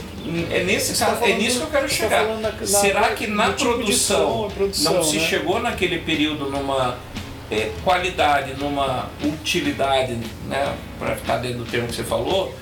[0.51, 2.24] É, nesse, tá é falando- nisso que eu quero tá chegar.
[2.24, 5.26] falando na- na- Será que na tipo produção, som, a produção, não se né?
[5.26, 6.97] chegou naquele período numa
[7.49, 10.16] é, qualidade, numa utilidade,
[10.49, 12.53] né, para ficar dentro do termo que você falou,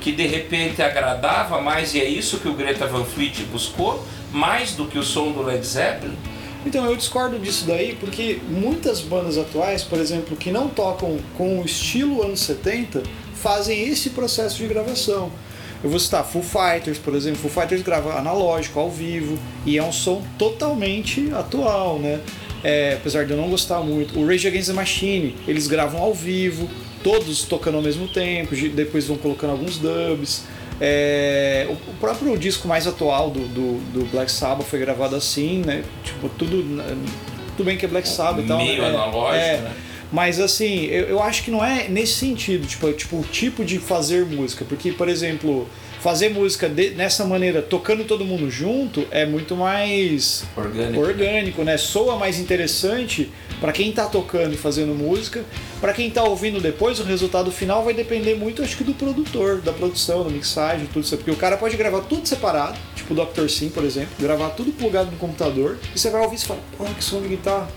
[0.00, 4.74] que de repente agradava mais e é isso que o Greta Van Fleet buscou, mais
[4.74, 6.16] do que o som do Led Zeppelin?
[6.64, 11.60] Então eu discordo disso daí porque muitas bandas atuais, por exemplo, que não tocam com
[11.60, 13.02] o estilo anos 70,
[13.34, 15.30] fazem esse processo de gravação.
[15.82, 17.40] Eu vou citar Foo Fighters, por exemplo.
[17.40, 19.36] Foo Fighters grava analógico, ao vivo,
[19.66, 22.20] e é um som totalmente atual, né?
[22.62, 24.16] É, apesar de eu não gostar muito.
[24.16, 26.70] O Rage Against the Machine, eles gravam ao vivo,
[27.02, 30.44] todos tocando ao mesmo tempo, depois vão colocando alguns dubs.
[30.84, 35.84] É, o próprio disco mais atual do, do, do, Black Sabbath foi gravado assim, né?
[36.02, 36.82] Tipo, tudo.
[37.56, 38.58] Tudo bem que é Black Sabbath e tal.
[38.58, 39.72] Meio é, analógico, é, né?
[40.10, 43.78] Mas assim, eu, eu acho que não é nesse sentido, tipo, tipo, o tipo de
[43.78, 44.64] fazer música.
[44.64, 45.68] Porque, por exemplo,
[46.02, 51.76] fazer música de, nessa maneira, tocando todo mundo junto, é muito mais orgânico, orgânico né?
[51.76, 53.30] Soa mais interessante
[53.60, 55.44] para quem tá tocando e fazendo música.
[55.80, 59.60] Para quem tá ouvindo depois, o resultado final vai depender muito, acho que, do produtor,
[59.60, 61.16] da produção, da mixagem, tudo isso.
[61.16, 63.48] Porque o cara pode gravar tudo separado, tipo o Dr.
[63.48, 66.84] Sim, por exemplo, gravar tudo plugado no computador, e você vai ouvir e fala, pô,
[66.84, 67.68] que som de guitarra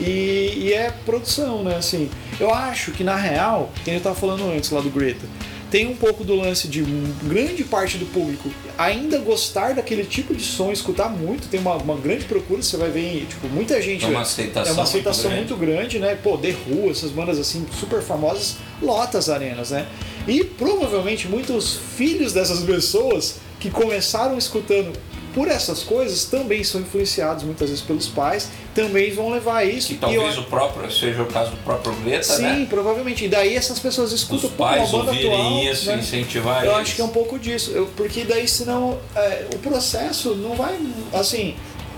[0.00, 1.76] e, e, é produção, né?
[1.76, 2.10] Assim,
[2.40, 5.26] eu acho que na real, quem eu tava falando antes lá do Greta,
[5.70, 6.82] tem um pouco do lance de
[7.22, 11.96] grande parte do público ainda gostar daquele tipo de som, escutar muito, tem uma, uma
[11.96, 14.04] grande procura, você vai ver, tipo, muita gente.
[14.04, 15.72] É uma aceitação, é uma aceitação muito, grande.
[15.72, 16.18] muito grande, né?
[16.22, 19.86] Pô, The Who, essas bandas assim super famosas, lota as arenas, né?
[20.26, 24.92] E provavelmente muitos filhos dessas pessoas que começaram escutando
[25.38, 29.92] por essas coisas também são influenciados muitas vezes pelos pais, também vão levar a isso.
[29.92, 30.42] E talvez eu...
[30.42, 32.54] o próprio, seja o caso do próprio Greta, Sim, né?
[32.56, 33.24] Sim, provavelmente.
[33.24, 35.98] E daí essas pessoas escutam Os pais uma banda atual, isso, né?
[35.98, 36.82] incentivar Eu eles.
[36.82, 40.76] acho que é um pouco disso, eu, porque daí senão é, o processo não vai,
[41.12, 41.54] assim,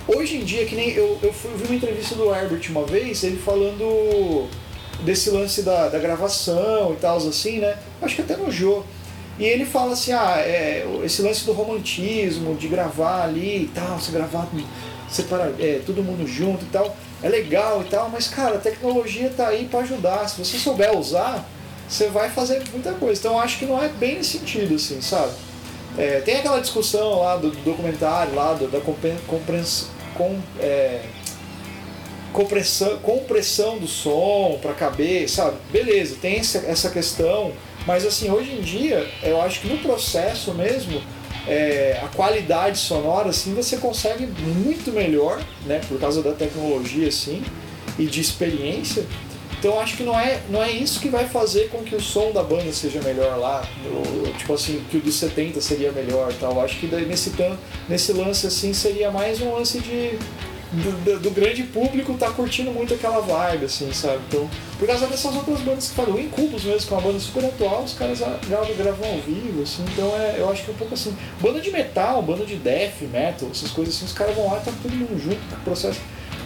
[0.07, 2.84] hoje em dia, que nem eu, eu, fui, eu vi uma entrevista do Herbert uma
[2.84, 4.51] vez, ele falando
[5.03, 7.78] desse lance da, da gravação e tal, assim, né?
[8.03, 8.84] Acho que até no jogo
[9.41, 13.99] e ele fala assim, ah, é, esse lance do romantismo, de gravar ali e tal,
[13.99, 14.47] se gravar,
[15.09, 19.32] separar, é, todo mundo junto e tal, é legal e tal, mas cara, a tecnologia
[19.34, 20.28] tá aí para ajudar.
[20.28, 21.49] Se você souber usar,
[21.88, 23.18] você vai fazer muita coisa.
[23.18, 25.32] Então acho que não é bem nesse sentido, assim, sabe?
[25.97, 29.88] É, tem aquela discussão lá do, do documentário, lá do, da compreensão.
[30.18, 31.01] Com, é,
[32.34, 35.57] compressão, compressão do som para caber, sabe?
[35.72, 37.53] Beleza, tem essa questão
[37.86, 41.00] mas assim, hoje em dia, eu acho que no processo mesmo,
[41.46, 45.80] é, a qualidade sonora, assim, você consegue muito melhor, né?
[45.88, 47.42] Por causa da tecnologia, assim,
[47.98, 49.04] e de experiência.
[49.58, 52.32] Então acho que não é, não é isso que vai fazer com que o som
[52.32, 53.62] da banda seja melhor lá,
[53.92, 56.58] ou, tipo assim, que o dos 70 seria melhor tal.
[56.62, 57.32] Acho que nesse,
[57.86, 60.18] nesse lance assim seria mais um lance de
[60.72, 64.20] do, do, grande público tá curtindo muito aquela vibe, assim, sabe?
[64.28, 64.48] Então,
[64.78, 67.44] por causa dessas outras bandas que falam, o Incubus mesmo, que é uma banda super
[67.44, 70.76] atual, os caras gravam, gravam ao vivo, assim, então é, eu acho que é um
[70.76, 71.16] pouco assim.
[71.40, 74.64] Banda de metal, banda de death metal, essas coisas assim, os caras vão lá e
[74.64, 76.00] tá todo mundo junto processo.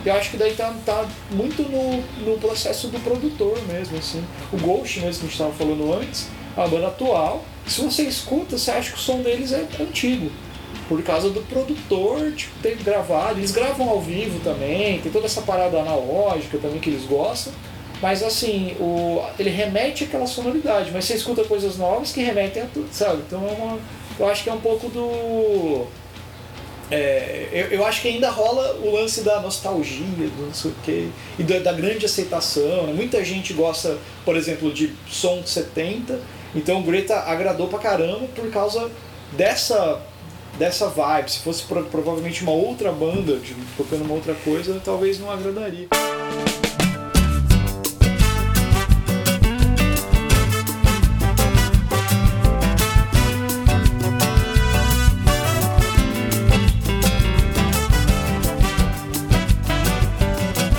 [0.05, 4.23] Eu acho que daí tá, tá muito no, no processo do produtor mesmo, assim.
[4.53, 7.45] O Ghost mesmo que a gente tava falando antes, é uma banda atual.
[7.67, 10.31] Se você escuta, você acha que o som deles é antigo
[10.89, 13.39] por causa do produtor tipo, ter gravado.
[13.39, 17.53] Eles gravam ao vivo também, tem toda essa parada analógica também que eles gostam.
[18.03, 22.67] Mas assim, o, ele remete àquela sonoridade, mas você escuta coisas novas que remetem a
[22.67, 23.23] tudo, sabe?
[23.27, 23.79] Então é uma,
[24.19, 25.87] eu acho que é um pouco do.
[26.91, 30.75] É, eu, eu, acho que ainda rola o lance da nostalgia, do não sei o
[30.85, 31.09] quê,
[31.39, 32.87] e da, da grande aceitação.
[32.87, 32.93] Né?
[32.93, 36.21] Muita gente gosta, por exemplo, de som de 70,
[36.55, 38.91] então Greta agradou pra caramba por causa
[39.33, 40.01] dessa
[40.59, 41.31] dessa vibe.
[41.31, 45.89] Se fosse provavelmente uma outra banda de, tocando uma outra coisa, talvez não agradaria.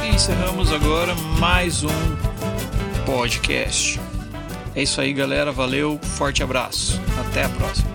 [0.04, 1.90] E encerramos agora mais um
[3.06, 4.00] podcast.
[4.76, 5.54] É isso aí, galera.
[5.54, 7.00] Valeu, forte abraço.
[7.18, 7.95] Até a próxima.